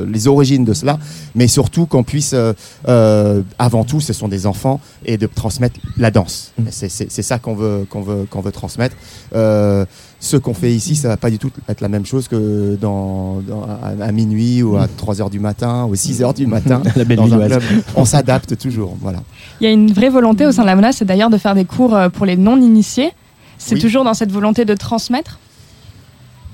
les 0.07 0.27
origines 0.27 0.65
de 0.65 0.73
cela, 0.73 0.99
mais 1.35 1.47
surtout 1.47 1.85
qu'on 1.85 2.03
puisse, 2.03 2.35
avant 2.85 3.83
tout, 3.83 4.01
ce 4.01 4.13
sont 4.13 4.27
des 4.27 4.45
enfants 4.45 4.79
et 5.05 5.17
de 5.17 5.27
transmettre 5.27 5.79
la 5.97 6.11
danse. 6.11 6.51
C'est 6.71 6.89
c'est- 6.89 7.21
ça 7.21 7.39
qu'on 7.39 7.55
veut 7.55 7.85
qu'on 7.89 8.01
veut 8.01 8.25
qu'on 8.29 8.41
veut 8.41 8.51
transmettre. 8.51 8.95
Euh, 9.33 9.85
ce 10.19 10.37
qu'on 10.37 10.53
fait 10.53 10.73
ici, 10.73 10.95
ça 10.95 11.07
va 11.07 11.17
pas 11.17 11.29
du 11.29 11.37
tout 11.37 11.51
être 11.69 11.81
la 11.81 11.87
même 11.87 12.05
chose 12.05 12.27
que 12.27 12.75
dans, 12.81 13.41
dans- 13.47 13.63
à, 13.63 14.03
à 14.03 14.11
minuit 14.11 14.61
ou 14.63 14.75
à 14.77 14.87
3 14.87 15.21
heures 15.21 15.29
du 15.29 15.39
matin 15.39 15.85
ou 15.85 15.95
6 15.95 16.21
heures 16.23 16.33
du 16.33 16.47
matin. 16.47 16.81
La 16.95 17.03
belle 17.05 17.17
dans 17.17 17.23
un 17.33 17.37
Villoise. 17.37 17.59
club. 17.59 17.63
On 17.95 18.05
s'adapte 18.05 18.57
toujours, 18.57 18.95
voilà. 19.01 19.19
Il 19.61 19.65
y 19.65 19.67
a 19.67 19.71
une 19.71 19.91
vraie 19.93 20.09
volonté 20.09 20.45
au 20.45 20.51
sein 20.51 20.63
de 20.63 20.67
la 20.67 20.75
menace, 20.75 20.97
c'est 20.97 21.05
d'ailleurs 21.05 21.29
de 21.29 21.37
faire 21.37 21.55
des 21.55 21.65
cours 21.65 21.95
euh, 21.95 22.09
pour 22.09 22.25
les 22.25 22.37
non-initiés. 22.37 23.11
C'est 23.57 23.75
Oui. 23.75 23.81
toujours 23.81 24.03
dans 24.03 24.13
cette 24.13 24.31
volonté 24.31 24.65
de 24.65 24.73
transmettre. 24.73 25.39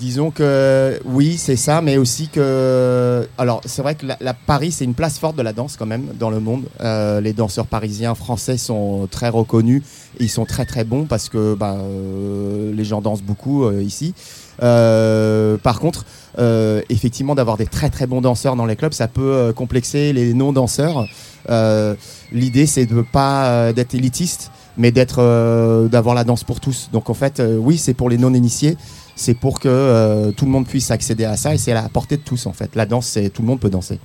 Disons 0.01 0.31
que 0.31 0.99
oui, 1.05 1.37
c'est 1.37 1.55
ça, 1.55 1.79
mais 1.83 1.97
aussi 1.97 2.27
que. 2.27 3.27
Alors, 3.37 3.61
c'est 3.65 3.83
vrai 3.83 3.93
que 3.93 4.07
la, 4.07 4.33
Paris, 4.33 4.71
c'est 4.71 4.83
une 4.83 4.95
place 4.95 5.19
forte 5.19 5.35
de 5.35 5.43
la 5.43 5.53
danse 5.53 5.77
quand 5.77 5.85
même 5.85 6.07
dans 6.17 6.31
le 6.31 6.39
monde. 6.39 6.63
Euh, 6.81 7.21
les 7.21 7.33
danseurs 7.33 7.67
parisiens, 7.67 8.15
français 8.15 8.57
sont 8.57 9.07
très 9.11 9.29
reconnus. 9.29 9.83
Et 10.19 10.23
ils 10.23 10.29
sont 10.29 10.45
très 10.45 10.65
très 10.65 10.85
bons 10.85 11.05
parce 11.05 11.29
que 11.29 11.53
bah, 11.53 11.75
euh, 11.77 12.73
les 12.73 12.83
gens 12.83 12.99
dansent 12.99 13.21
beaucoup 13.21 13.63
euh, 13.63 13.83
ici. 13.83 14.15
Par 14.59 15.79
contre, 15.79 16.05
effectivement, 16.89 17.35
d'avoir 17.35 17.57
des 17.57 17.67
très 17.67 17.91
très 17.91 18.07
bons 18.07 18.21
danseurs 18.21 18.55
dans 18.55 18.65
les 18.65 18.75
clubs, 18.75 18.93
ça 18.93 19.07
peut 19.07 19.53
complexer 19.55 20.13
les 20.13 20.33
non-danseurs. 20.33 21.05
L'idée, 22.31 22.65
c'est 22.65 22.87
de 22.87 23.01
pas 23.03 23.71
d'être 23.71 23.93
élitiste, 23.93 24.49
mais 24.77 24.91
d'être 24.91 25.87
d'avoir 25.91 26.15
la 26.15 26.23
danse 26.23 26.43
pour 26.43 26.59
tous. 26.59 26.89
Donc 26.91 27.11
en 27.11 27.13
fait, 27.13 27.39
oui, 27.59 27.77
c'est 27.77 27.93
pour 27.93 28.09
les 28.09 28.17
non-initiés 28.17 28.77
c'est 29.15 29.33
pour 29.33 29.59
que 29.59 29.67
euh, 29.69 30.31
tout 30.31 30.45
le 30.45 30.51
monde 30.51 30.65
puisse 30.67 30.91
accéder 30.91 31.25
à 31.25 31.37
ça 31.37 31.53
et 31.53 31.57
c'est 31.57 31.71
à 31.71 31.81
la 31.81 31.89
portée 31.89 32.17
de 32.17 32.21
tous 32.23 32.45
en 32.45 32.53
fait. 32.53 32.75
La 32.75 32.85
danse, 32.85 33.05
c'est 33.07 33.29
tout 33.29 33.41
le 33.41 33.47
monde 33.47 33.59
peut 33.59 33.69
danser. 33.69 33.99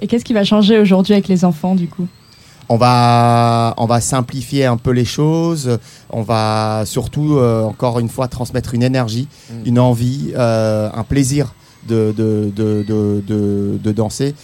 Et 0.00 0.06
qu'est-ce 0.06 0.24
qui 0.24 0.32
va 0.34 0.44
changer 0.44 0.78
aujourd'hui 0.78 1.14
avec 1.14 1.28
les 1.28 1.44
enfants 1.44 1.74
du 1.74 1.88
coup? 1.88 2.06
On 2.70 2.76
va, 2.76 3.72
on 3.78 3.86
va 3.86 4.00
simplifier 4.00 4.66
un 4.66 4.76
peu 4.76 4.90
les 4.90 5.06
choses. 5.06 5.78
On 6.10 6.20
va 6.22 6.82
surtout, 6.84 7.36
euh, 7.38 7.62
encore 7.62 7.98
une 7.98 8.10
fois, 8.10 8.28
transmettre 8.28 8.74
une 8.74 8.82
énergie, 8.82 9.26
une 9.64 9.78
envie, 9.78 10.32
euh, 10.36 10.90
un 10.94 11.02
plaisir 11.02 11.54
de, 11.88 12.12
de, 12.14 12.52
de, 12.54 12.84
de, 12.86 13.24
de- 13.26 13.78
de 13.82 13.92
danser. 13.92 14.34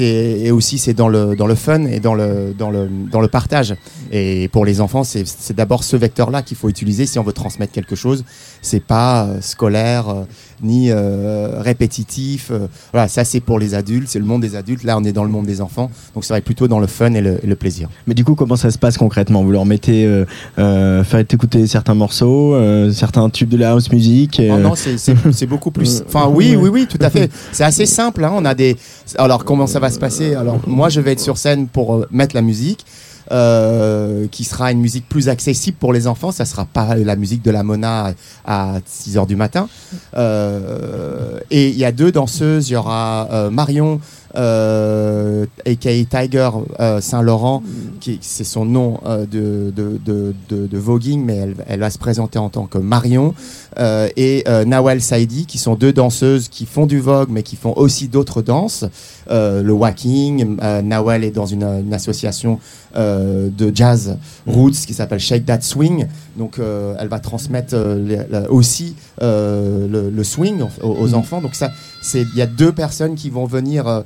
Et 0.00 0.50
aussi 0.50 0.78
c'est 0.78 0.94
dans 0.94 1.08
le 1.08 1.36
dans 1.36 1.46
le 1.46 1.54
fun 1.54 1.84
et 1.84 2.00
dans 2.00 2.14
le 2.14 2.54
dans 2.56 2.70
le 2.70 2.88
dans 2.88 3.20
le 3.20 3.28
partage. 3.28 3.74
Et 4.12 4.48
pour 4.48 4.64
les 4.64 4.80
enfants, 4.80 5.04
c'est 5.04 5.26
c'est 5.26 5.54
d'abord 5.54 5.84
ce 5.84 5.96
vecteur-là 5.96 6.42
qu'il 6.42 6.56
faut 6.56 6.68
utiliser 6.68 7.06
si 7.06 7.18
on 7.18 7.22
veut 7.22 7.32
transmettre 7.32 7.72
quelque 7.72 7.96
chose. 7.96 8.24
C'est 8.62 8.84
pas 8.84 9.24
euh, 9.24 9.40
scolaire 9.40 10.08
euh, 10.08 10.24
ni 10.62 10.90
euh, 10.90 11.60
répétitif. 11.60 12.48
euh, 12.50 12.66
voilà, 12.92 13.08
ça 13.08 13.24
c'est 13.24 13.40
pour 13.40 13.58
les 13.58 13.74
adultes, 13.74 14.08
c'est 14.08 14.18
le 14.18 14.24
monde 14.24 14.42
des 14.42 14.56
adultes. 14.56 14.84
Là, 14.84 14.96
on 14.98 15.04
est 15.04 15.12
dans 15.12 15.24
le 15.24 15.30
monde 15.30 15.46
des 15.46 15.60
enfants, 15.60 15.90
donc 16.14 16.24
ça 16.24 16.34
va 16.34 16.38
être 16.38 16.44
plutôt 16.44 16.68
dans 16.68 16.78
le 16.80 16.86
fun 16.86 17.12
et 17.14 17.20
le, 17.20 17.38
et 17.42 17.46
le 17.46 17.56
plaisir. 17.56 17.88
Mais 18.06 18.14
du 18.14 18.24
coup, 18.24 18.34
comment 18.34 18.56
ça 18.56 18.70
se 18.70 18.78
passe 18.78 18.96
concrètement? 18.96 19.42
Vous 19.44 19.50
leur 19.52 19.66
mettez, 19.66 20.04
euh, 20.06 20.24
euh, 20.58 21.04
faites 21.04 21.32
écouter 21.34 21.66
certains 21.66 21.94
morceaux, 21.94 22.54
certains 22.92 23.28
tubes 23.30 23.48
de 23.48 23.56
la 23.56 23.70
house 23.72 23.90
music 23.92 24.40
Oh 24.50 24.58
non, 24.58 24.74
c'est- 24.76 25.46
beaucoup 25.46 25.70
plus. 25.70 26.02
Enfin, 26.06 26.28
oui, 26.32 26.56
oui, 26.56 26.68
oui, 26.70 26.86
tout 26.88 26.98
à 27.00 27.10
fait. 27.10 27.30
C'est 27.52 27.64
assez 27.64 27.86
simple. 27.86 28.24
hein. 28.24 28.32
On 28.34 28.44
a 28.44 28.54
des. 28.54 28.76
Alors, 29.18 29.44
comment 29.44 29.66
ça 29.66 29.78
va 29.80 29.90
se 29.90 29.98
passer? 29.98 30.34
Alors, 30.34 30.58
moi, 30.66 30.88
je 30.88 31.00
vais 31.00 31.12
être 31.12 31.20
sur 31.20 31.36
scène 31.38 31.66
pour 31.68 32.06
mettre 32.10 32.34
la 32.34 32.42
musique. 32.42 32.84
Euh, 33.32 34.26
qui 34.30 34.44
sera 34.44 34.72
une 34.72 34.80
musique 34.80 35.08
plus 35.08 35.28
accessible 35.28 35.76
pour 35.78 35.92
les 35.92 36.06
enfants. 36.06 36.32
Ça 36.32 36.44
sera 36.44 36.64
pas 36.64 36.94
la 36.96 37.16
musique 37.16 37.42
de 37.42 37.50
la 37.50 37.62
Mona 37.62 38.14
à 38.44 38.74
6 38.84 39.18
heures 39.18 39.26
du 39.26 39.36
matin. 39.36 39.68
Euh, 40.16 41.38
et 41.50 41.68
il 41.68 41.76
y 41.76 41.84
a 41.84 41.92
deux 41.92 42.12
danseuses. 42.12 42.68
Il 42.68 42.74
y 42.74 42.76
aura 42.76 43.28
euh, 43.32 43.50
Marion, 43.50 44.00
euh, 44.36 45.46
aka 45.64 45.90
Tiger 45.90 46.50
euh, 46.80 47.00
Saint-Laurent, 47.00 47.62
qui 48.00 48.18
c'est 48.20 48.44
son 48.44 48.64
nom 48.64 49.00
euh, 49.06 49.26
de, 49.26 49.72
de, 49.74 50.00
de, 50.04 50.66
de, 50.66 50.78
voguing, 50.78 51.24
mais 51.24 51.36
elle, 51.36 51.54
elle 51.66 51.80
va 51.80 51.90
se 51.90 51.98
présenter 51.98 52.38
en 52.38 52.48
tant 52.48 52.66
que 52.66 52.78
Marion 52.78 53.34
euh, 53.78 54.08
et 54.16 54.44
Nawal 54.66 55.00
Saidi, 55.00 55.46
qui 55.46 55.58
sont 55.58 55.74
deux 55.74 55.92
danseuses 55.92 56.48
qui 56.48 56.66
font 56.66 56.86
du 56.86 57.00
vogue, 57.00 57.28
mais 57.30 57.42
qui 57.42 57.56
font 57.56 57.74
aussi 57.76 58.08
d'autres 58.08 58.42
danses. 58.42 58.84
Le 59.30 59.70
walking, 59.70 60.56
Nawal 60.82 61.24
est 61.24 61.30
dans 61.30 61.46
une, 61.46 61.64
une 61.64 61.94
association 61.94 62.58
euh, 62.96 63.48
de 63.56 63.70
jazz 63.74 64.16
roots 64.46 64.84
qui 64.86 64.94
s'appelle 64.94 65.18
Shake 65.20 65.46
That 65.46 65.60
Swing. 65.62 66.06
Donc, 66.36 66.58
euh, 66.58 66.94
elle 66.98 67.08
va 67.08 67.18
transmettre 67.20 67.74
euh, 67.74 67.96
les- 67.98 68.20
la- 68.30 68.50
aussi 68.50 68.94
le, 69.20 70.10
le 70.10 70.24
swing 70.24 70.62
aux, 70.82 70.86
aux 70.88 71.08
Mhm. 71.08 71.14
enfants. 71.14 71.40
Donc, 71.40 71.54
ça, 71.54 71.70
c'est 72.02 72.22
il 72.22 72.36
y 72.36 72.42
a 72.42 72.46
deux 72.46 72.72
personnes 72.72 73.14
qui 73.14 73.30
vont 73.30 73.46
venir 73.46 74.02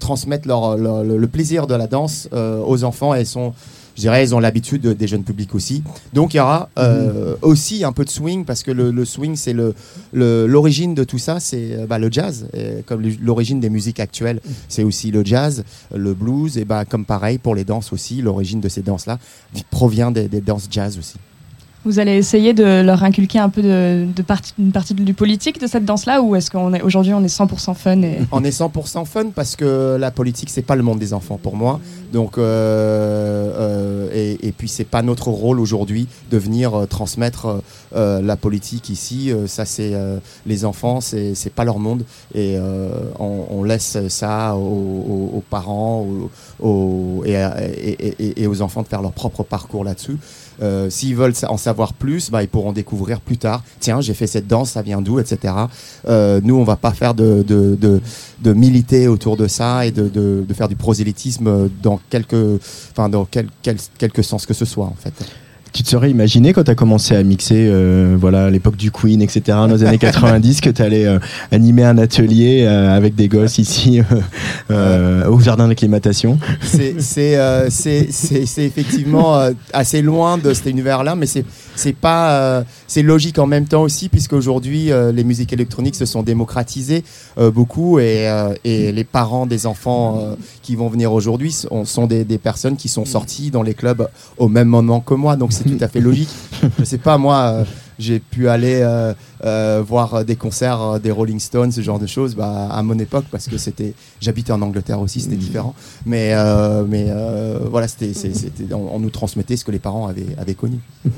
transmettre 0.00 0.48
leur, 0.48 0.76
leur- 0.76 1.04
le, 1.04 1.16
le 1.18 1.26
plaisir 1.28 1.66
de 1.66 1.74
la 1.74 1.86
danse 1.86 2.28
aux 2.32 2.84
enfants. 2.84 3.14
Et 3.14 3.20
elles 3.20 3.26
sont 3.26 3.52
je 3.96 4.00
dirais, 4.00 4.24
ils 4.24 4.34
ont 4.34 4.40
l'habitude 4.40 4.82
de- 4.82 4.92
des 4.92 5.06
jeunes 5.06 5.22
publics 5.24 5.54
aussi. 5.54 5.82
Donc 6.12 6.34
il 6.34 6.38
y 6.38 6.40
aura 6.40 6.68
euh, 6.78 7.36
aussi 7.42 7.84
un 7.84 7.92
peu 7.92 8.04
de 8.04 8.10
swing 8.10 8.44
parce 8.44 8.62
que 8.62 8.70
le, 8.70 8.90
le 8.90 9.04
swing, 9.04 9.36
c'est 9.36 9.52
le- 9.52 9.74
le- 10.12 10.46
l'origine 10.46 10.94
de 10.94 11.04
tout 11.04 11.18
ça, 11.18 11.40
c'est 11.40 11.72
euh, 11.72 11.86
bah, 11.86 11.98
le 11.98 12.10
jazz. 12.10 12.46
Et 12.54 12.82
comme 12.86 13.02
l'origine 13.22 13.60
des 13.60 13.70
musiques 13.70 14.00
actuelles, 14.00 14.40
c'est 14.68 14.82
aussi 14.82 15.10
le 15.10 15.24
jazz, 15.24 15.64
le 15.94 16.12
blues. 16.14 16.58
Et 16.58 16.64
bah, 16.64 16.84
comme 16.84 17.04
pareil 17.04 17.38
pour 17.38 17.54
les 17.54 17.64
danses 17.64 17.92
aussi, 17.92 18.20
l'origine 18.22 18.60
de 18.60 18.68
ces 18.68 18.82
danses-là 18.82 19.18
provient 19.70 20.10
des, 20.10 20.28
des 20.28 20.40
danses 20.40 20.66
jazz 20.70 20.98
aussi. 20.98 21.16
Vous 21.84 21.98
allez 21.98 22.12
essayer 22.16 22.54
de 22.54 22.80
leur 22.82 23.02
inculquer 23.04 23.38
un 23.38 23.48
peu 23.50 23.60
de, 23.62 24.06
de 24.14 24.24
une 24.58 24.72
partie 24.72 24.94
du 24.94 25.14
politique 25.14 25.60
de 25.60 25.66
cette 25.66 25.84
danse-là 25.84 26.22
ou 26.22 26.34
est-ce 26.34 26.50
qu'on 26.50 26.72
est 26.72 26.80
aujourd'hui 26.82 27.12
on 27.12 27.22
est 27.22 27.26
100% 27.38 27.74
fun 27.74 28.00
et 28.02 28.18
On 28.32 28.42
est 28.42 28.58
100% 28.58 29.04
fun 29.04 29.26
parce 29.34 29.54
que 29.54 29.96
la 29.98 30.10
politique, 30.10 30.48
c'est 30.50 30.62
pas 30.62 30.76
le 30.76 30.82
monde 30.82 30.98
des 30.98 31.12
enfants 31.12 31.38
pour 31.42 31.56
moi. 31.56 31.80
Donc, 32.12 32.38
euh, 32.38 33.52
euh, 33.58 34.38
et, 34.42 34.52
puis, 34.52 34.68
c'est 34.68 34.84
pas 34.84 35.02
notre 35.02 35.28
rôle 35.28 35.58
aujourd'hui 35.60 36.06
de 36.30 36.38
venir 36.38 36.74
euh, 36.74 36.86
transmettre 36.86 37.60
euh, 37.96 38.22
la 38.22 38.36
politique 38.36 38.88
ici. 38.88 39.30
Euh, 39.32 39.46
ça, 39.46 39.64
c'est 39.64 39.94
euh, 39.94 40.18
les 40.46 40.64
enfants, 40.64 41.00
c'est 41.00 41.34
c'est 41.34 41.50
pas 41.52 41.64
leur 41.64 41.78
monde. 41.80 42.04
Et 42.34 42.54
euh, 42.56 42.88
on, 43.18 43.46
on 43.50 43.64
laisse 43.64 43.98
ça 44.08 44.54
aux, 44.54 44.58
aux- 44.60 45.30
aux 45.38 45.42
parents 45.50 46.06
aux- 46.60 47.24
et- 47.26 47.32
et- 47.32 48.42
et 48.42 48.46
aux 48.46 48.62
enfants 48.62 48.82
de 48.82 48.86
faire 48.88 49.02
leur 49.02 49.12
propre 49.12 49.42
parcours 49.42 49.84
là-dessus. 49.84 50.16
Euh, 50.62 50.90
S'ils 50.90 51.16
veulent 51.16 51.34
en 51.48 51.56
savoir 51.56 51.92
plus, 51.92 52.30
bah, 52.30 52.42
ils 52.42 52.48
pourront 52.48 52.72
découvrir 52.72 53.20
plus 53.20 53.38
tard. 53.38 53.62
Tiens, 53.80 54.00
j'ai 54.00 54.14
fait 54.14 54.26
cette 54.26 54.46
danse, 54.46 54.70
ça 54.72 54.82
vient 54.82 55.00
d'où, 55.02 55.18
etc. 55.18 55.54
Euh, 56.08 56.40
nous, 56.42 56.56
on 56.56 56.64
va 56.64 56.76
pas 56.76 56.92
faire 56.92 57.14
de, 57.14 57.44
de, 57.46 57.76
de, 57.80 58.00
de 58.42 58.52
militer 58.52 59.08
autour 59.08 59.36
de 59.36 59.46
ça 59.48 59.86
et 59.86 59.90
de, 59.90 60.08
de, 60.08 60.44
de 60.46 60.54
faire 60.54 60.68
du 60.68 60.76
prosélytisme 60.76 61.68
dans 61.82 62.00
quelque, 62.10 62.58
enfin 62.92 63.08
dans 63.08 63.24
quel, 63.24 63.48
quel, 63.62 63.76
quelque 63.98 64.22
sens 64.22 64.46
que 64.46 64.54
ce 64.54 64.64
soit 64.64 64.86
en 64.86 64.96
fait. 64.98 65.12
Tu 65.74 65.82
te 65.82 65.88
serais 65.88 66.08
imaginé 66.08 66.52
quand 66.52 66.62
tu 66.62 66.70
as 66.70 66.76
commencé 66.76 67.16
à 67.16 67.22
mixer, 67.24 67.66
euh, 67.68 68.16
voilà, 68.16 68.44
à 68.44 68.50
l'époque 68.50 68.76
du 68.76 68.92
Queen, 68.92 69.20
etc., 69.20 69.42
dans 69.46 69.66
les 69.66 69.82
années 69.82 69.98
90, 70.04 70.60
que 70.60 70.70
tu 70.70 70.80
allais 70.80 71.04
euh, 71.04 71.18
animer 71.50 71.82
un 71.82 71.98
atelier 71.98 72.62
euh, 72.62 72.96
avec 72.96 73.16
des 73.16 73.26
gosses 73.26 73.58
ici 73.58 74.00
euh, 74.70 75.26
au 75.26 75.40
jardin 75.40 75.66
d'acclimatation 75.66 76.38
C'est 76.62 76.94
effectivement 78.58 79.50
assez 79.72 80.00
loin 80.00 80.38
de 80.38 80.54
cet 80.54 80.66
univers-là, 80.66 81.16
mais 81.16 81.26
c'est 81.26 81.96
pas 81.96 82.62
c'est 82.86 83.02
logique 83.02 83.40
en 83.40 83.46
même 83.46 83.66
temps 83.66 83.82
aussi 83.82 84.08
puisque 84.08 84.34
aujourd'hui 84.34 84.90
les 85.12 85.24
musiques 85.24 85.52
électroniques 85.52 85.96
se 85.96 86.06
sont 86.06 86.22
démocratisées 86.22 87.02
beaucoup 87.36 87.98
et, 87.98 88.28
et 88.64 88.92
les 88.92 89.04
parents 89.04 89.46
des 89.46 89.66
enfants 89.66 90.36
qui 90.62 90.76
vont 90.76 90.88
venir 90.88 91.12
aujourd'hui 91.12 91.50
sont, 91.50 91.84
sont 91.84 92.06
des, 92.06 92.24
des 92.24 92.38
personnes 92.38 92.76
qui 92.76 92.88
sont 92.88 93.04
sorties 93.04 93.50
dans 93.50 93.62
les 93.62 93.74
clubs 93.74 94.08
au 94.38 94.48
même 94.48 94.68
moment 94.68 95.00
que 95.00 95.14
moi, 95.14 95.36
donc 95.36 95.52
c'est 95.52 95.63
tout 95.64 95.78
à 95.84 95.88
fait 95.88 96.00
logique. 96.00 96.30
Je 96.78 96.84
sais 96.84 96.98
pas 96.98 97.18
moi. 97.18 97.64
J'ai 97.98 98.18
pu 98.18 98.48
aller 98.48 98.80
euh, 98.82 99.12
euh, 99.44 99.82
voir 99.86 100.24
des 100.24 100.36
concerts 100.36 100.80
euh, 100.82 100.98
des 100.98 101.10
Rolling 101.10 101.38
Stones, 101.40 101.72
ce 101.72 101.80
genre 101.80 101.98
de 101.98 102.06
choses, 102.06 102.34
bah, 102.34 102.68
à 102.70 102.82
mon 102.82 102.98
époque, 102.98 103.24
parce 103.30 103.46
que 103.48 103.58
c'était, 103.58 103.94
j'habitais 104.20 104.52
en 104.52 104.62
Angleterre 104.62 105.00
aussi, 105.00 105.20
c'était 105.20 105.36
différent. 105.36 105.74
Mais, 106.06 106.30
euh, 106.32 106.84
mais 106.88 107.06
euh, 107.08 107.58
voilà, 107.70 107.88
c'était, 107.88 108.14
c'est- 108.14 108.34
c'était, 108.34 108.72
on, 108.74 108.94
on 108.96 108.98
nous 108.98 109.10
transmettait 109.10 109.56
ce 109.56 109.64
que 109.64 109.70
les 109.70 109.78
parents 109.78 110.06
avaient, 110.06 110.26
avaient 110.38 110.54
connu. 110.54 110.78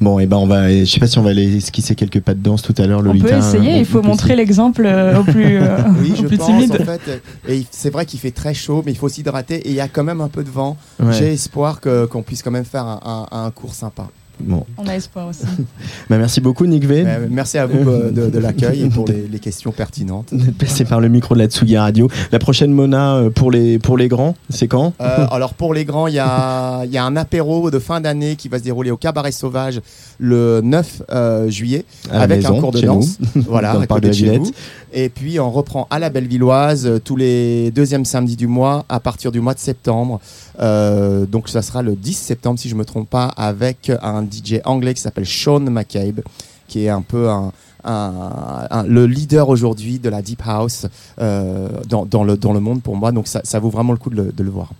Bon, 0.00 0.18
et 0.18 0.26
ben 0.26 0.36
on 0.36 0.46
va, 0.46 0.68
je 0.70 0.84
sais 0.84 1.00
pas 1.00 1.06
si 1.06 1.18
on 1.18 1.22
va 1.22 1.30
aller 1.30 1.56
esquisser 1.56 1.94
quelques 1.94 2.20
pas 2.20 2.34
de 2.34 2.40
danse 2.40 2.62
tout 2.62 2.74
à 2.78 2.86
l'heure, 2.86 3.02
on 3.06 3.18
peut 3.18 3.32
essayer, 3.32 3.74
euh, 3.74 3.78
il 3.78 3.84
faut 3.86 4.02
montrer 4.02 4.36
l'exemple 4.36 4.86
au 5.18 5.22
plus, 5.24 5.58
euh, 5.62 5.78
Oui, 6.02 6.12
au 6.12 6.16
je 6.22 6.26
plus 6.26 6.36
pense 6.38 6.46
timide. 6.48 6.72
en 6.80 6.84
fait. 6.84 7.22
Et 7.48 7.64
c'est 7.70 7.90
vrai 7.90 8.04
qu'il 8.04 8.20
fait 8.20 8.30
très 8.30 8.52
chaud, 8.54 8.82
mais 8.84 8.92
il 8.92 8.98
faut 8.98 9.08
s'hydrater 9.08 9.56
et 9.56 9.68
il 9.70 9.74
y 9.74 9.80
a 9.80 9.88
quand 9.88 10.04
même 10.04 10.20
un 10.20 10.28
peu 10.28 10.44
de 10.44 10.50
vent. 10.50 10.76
Ouais. 11.00 11.12
J'ai 11.12 11.32
espoir 11.32 11.80
que, 11.80 12.04
qu'on 12.06 12.22
puisse 12.22 12.42
quand 12.42 12.50
même 12.50 12.64
faire 12.64 12.84
un, 12.84 13.26
un- 13.30 13.44
un 13.44 13.50
cours 13.50 13.74
sympa. 13.74 14.08
Bon. 14.40 14.64
On 14.78 14.86
a 14.86 14.94
espoir 14.94 15.28
aussi. 15.28 15.44
Bah, 16.10 16.18
merci 16.18 16.40
beaucoup, 16.40 16.66
Nick 16.66 16.84
V. 16.84 17.04
Euh, 17.06 17.26
merci 17.30 17.58
à 17.58 17.66
vous 17.66 17.88
euh, 17.88 18.10
de, 18.10 18.28
de 18.30 18.38
l'accueil 18.38 18.82
et 18.82 18.88
pour 18.88 19.06
les, 19.08 19.26
les 19.26 19.38
questions 19.38 19.72
pertinentes. 19.72 20.28
d'être 20.32 20.56
passé 20.58 20.84
par 20.84 21.00
le 21.00 21.08
micro 21.08 21.34
de 21.34 21.40
la 21.40 21.46
Tsugi 21.46 21.76
Radio. 21.76 22.08
La 22.32 22.38
prochaine 22.38 22.72
Mona 22.72 23.16
euh, 23.16 23.30
pour 23.30 23.50
les, 23.50 23.78
pour 23.78 23.96
les 23.96 24.08
grands, 24.08 24.36
c'est 24.50 24.68
quand? 24.68 24.92
Euh, 25.00 25.26
alors 25.30 25.54
pour 25.54 25.74
les 25.74 25.84
grands, 25.84 26.06
il 26.06 26.14
y 26.14 26.18
a, 26.18 26.84
il 26.84 26.92
y 26.92 26.98
a 26.98 27.04
un 27.04 27.16
apéro 27.16 27.70
de 27.70 27.78
fin 27.78 28.00
d'année 28.00 28.36
qui 28.36 28.48
va 28.48 28.58
se 28.58 28.64
dérouler 28.64 28.90
au 28.90 28.96
Cabaret 28.96 29.32
Sauvage 29.32 29.80
le 30.18 30.60
9 30.62 31.02
euh, 31.10 31.48
juillet 31.48 31.84
À 32.10 32.20
avec 32.22 32.38
maison, 32.42 32.58
un 32.58 32.60
cours 32.60 32.72
de 32.72 32.80
chez 32.80 32.86
danse. 32.86 33.18
nous, 33.34 33.42
voilà, 33.48 33.72
dans 33.72 33.78
le 33.80 33.84
à 33.84 33.86
parc 33.88 34.00
côté 34.02 34.08
de 34.10 34.14
chez 34.14 34.38
vous. 34.38 34.50
Et 34.98 35.10
puis 35.10 35.38
on 35.38 35.50
reprend 35.50 35.86
à 35.90 35.98
la 35.98 36.08
Bellevilloise 36.08 36.86
euh, 36.86 36.98
tous 36.98 37.16
les 37.16 37.70
deuxièmes 37.70 38.06
samedis 38.06 38.34
du 38.36 38.46
mois 38.46 38.86
à 38.88 38.98
partir 38.98 39.30
du 39.30 39.40
mois 39.40 39.52
de 39.52 39.58
septembre. 39.58 40.20
Euh, 40.58 41.26
donc 41.26 41.50
ça 41.50 41.60
sera 41.60 41.82
le 41.82 41.94
10 41.96 42.14
septembre 42.14 42.58
si 42.58 42.70
je 42.70 42.74
me 42.74 42.84
trompe 42.86 43.10
pas 43.10 43.26
avec 43.36 43.92
un 44.02 44.22
DJ 44.24 44.60
anglais 44.64 44.94
qui 44.94 45.02
s'appelle 45.02 45.26
Sean 45.26 45.60
McCabe 45.60 46.20
qui 46.66 46.86
est 46.86 46.88
un 46.88 47.02
peu 47.02 47.28
un, 47.28 47.52
un- 47.84 48.66
un- 48.70 48.82
le 48.84 49.06
leader 49.06 49.50
aujourd'hui 49.50 49.98
de 49.98 50.08
la 50.08 50.22
deep 50.22 50.40
house 50.46 50.86
euh, 51.20 51.68
dans, 51.88 52.06
dans 52.06 52.24
le, 52.24 52.38
dans 52.38 52.54
le 52.54 52.60
monde 52.60 52.82
pour 52.82 52.96
moi. 52.96 53.12
Donc 53.12 53.26
ça, 53.28 53.42
ça 53.44 53.58
vaut 53.58 53.70
vraiment 53.70 53.92
le 53.92 53.98
coup 53.98 54.08
de 54.10 54.16
le, 54.16 54.32
de 54.32 54.42
le 54.42 54.50
voir. 54.50 54.70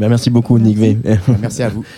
Bah, 0.00 0.08
merci 0.08 0.30
beaucoup, 0.30 0.58
Nick 0.58 0.78
V. 0.78 0.98
Merci 1.42 1.62
à 1.62 1.68
vous. 1.68 1.84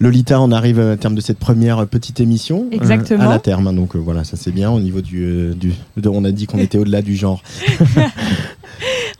Lolita, 0.00 0.40
on 0.40 0.50
arrive 0.50 0.80
à 0.80 0.96
terme 0.96 1.14
de 1.14 1.20
cette 1.20 1.38
première 1.38 1.86
petite 1.86 2.20
émission. 2.20 2.66
euh, 2.72 2.74
Exactement. 2.76 3.24
à 3.24 3.28
la 3.28 3.38
terme, 3.38 3.68
hein, 3.68 3.72
donc 3.72 3.94
euh, 3.94 3.98
voilà, 3.98 4.24
ça 4.24 4.36
c'est 4.36 4.50
bien 4.52 4.70
au 4.70 4.80
niveau 4.80 5.00
du. 5.00 5.22
euh, 5.24 5.54
du 5.54 5.72
de- 5.96 6.08
on 6.08 6.24
a 6.24 6.30
dit 6.32 6.46
qu'on 6.46 6.58
était 6.66 6.78
au-delà 6.78 7.00
du 7.02 7.16
genre. 7.16 7.42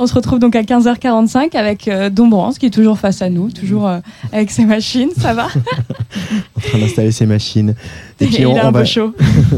On 0.00 0.08
se 0.08 0.14
retrouve 0.14 0.40
donc 0.40 0.56
à 0.56 0.62
15h45 0.62 1.56
avec 1.56 1.88
Dombrance 2.12 2.58
qui 2.58 2.66
est 2.66 2.70
toujours 2.70 2.98
face 2.98 3.22
à 3.22 3.30
nous, 3.30 3.50
toujours 3.52 3.88
avec 4.32 4.50
ses 4.50 4.64
machines, 4.64 5.10
ça 5.16 5.32
va? 5.34 5.46
En 6.56 6.60
train 6.60 6.78
d'installer 6.78 7.12
ses 7.12 7.26
machines. 7.26 7.74
Et 8.20 8.24
il 8.26 8.44
a 8.58 8.66
un 8.66 8.72
peu 8.72 8.84
chaud. 8.84 9.14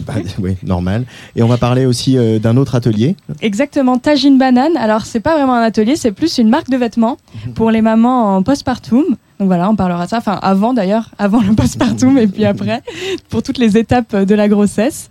Bah, 0.06 0.14
oui, 0.38 0.56
normal. 0.62 1.04
Et 1.36 1.42
on 1.42 1.46
va 1.48 1.56
parler 1.56 1.86
aussi 1.86 2.16
d'un 2.40 2.56
autre 2.58 2.74
atelier. 2.74 3.16
Exactement, 3.40 3.98
Tagine 3.98 4.36
Banane. 4.38 4.76
Alors, 4.76 5.06
c'est 5.06 5.20
pas 5.20 5.36
vraiment 5.36 5.54
un 5.54 5.62
atelier, 5.62 5.96
c'est 5.96 6.12
plus 6.12 6.36
une 6.38 6.48
marque 6.50 6.68
de 6.68 6.76
vêtements 6.76 7.16
pour 7.54 7.70
les 7.70 7.80
mamans 7.80 8.36
en 8.36 8.42
postpartum. 8.42 9.04
Donc 9.38 9.48
voilà, 9.48 9.68
on 9.68 9.76
parlera 9.76 10.04
de 10.04 10.10
ça. 10.10 10.18
Enfin, 10.18 10.38
avant 10.42 10.72
d'ailleurs, 10.72 11.10
avant 11.18 11.42
le 11.42 11.54
postpartum 11.54 12.16
et 12.18 12.26
puis 12.26 12.44
après, 12.44 12.82
pour 13.28 13.42
toutes 13.42 13.58
les 13.58 13.76
étapes 13.76 14.16
de 14.16 14.34
la 14.34 14.48
grossesse. 14.48 15.10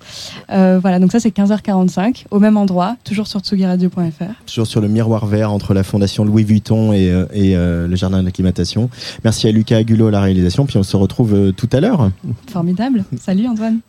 Euh, 0.52 0.80
voilà, 0.82 1.00
donc 1.00 1.12
ça, 1.12 1.20
c'est 1.20 1.30
15h45, 1.36 2.26
au 2.32 2.40
même 2.40 2.58
endroit, 2.58 2.96
toujours 3.04 3.28
sur 3.28 3.40
tsugiradio.fr. 3.40 4.46
Toujours 4.46 4.68
sur 4.68 4.82
le 4.82 4.88
miroir 4.88 5.26
vert 5.26 5.52
entre 5.52 5.74
la 5.74 5.84
fondation 5.84 6.26
Louis 6.26 6.44
Vuitton 6.44 6.94
et, 6.94 7.12
euh, 7.12 7.26
et, 7.34 7.56
euh, 7.56 7.88
le 7.88 7.96
jardin 7.96 8.24
d'acclimatation. 8.24 8.90
Merci 9.24 9.48
à 9.48 9.52
Lucas 9.52 9.78
Agulot 9.78 10.08
à 10.08 10.12
la 10.12 10.22
réalisation. 10.22 10.66
Puis 10.66 10.78
on 10.78 10.84
se 10.84 10.98
retrouve 10.98 11.34
euh, 11.34 11.52
tout 11.52 11.70
à 11.72 11.80
l'heure. 11.80 12.12
Formidable. 12.48 13.06
Salut 13.20 13.48
Antoine. 13.48 13.80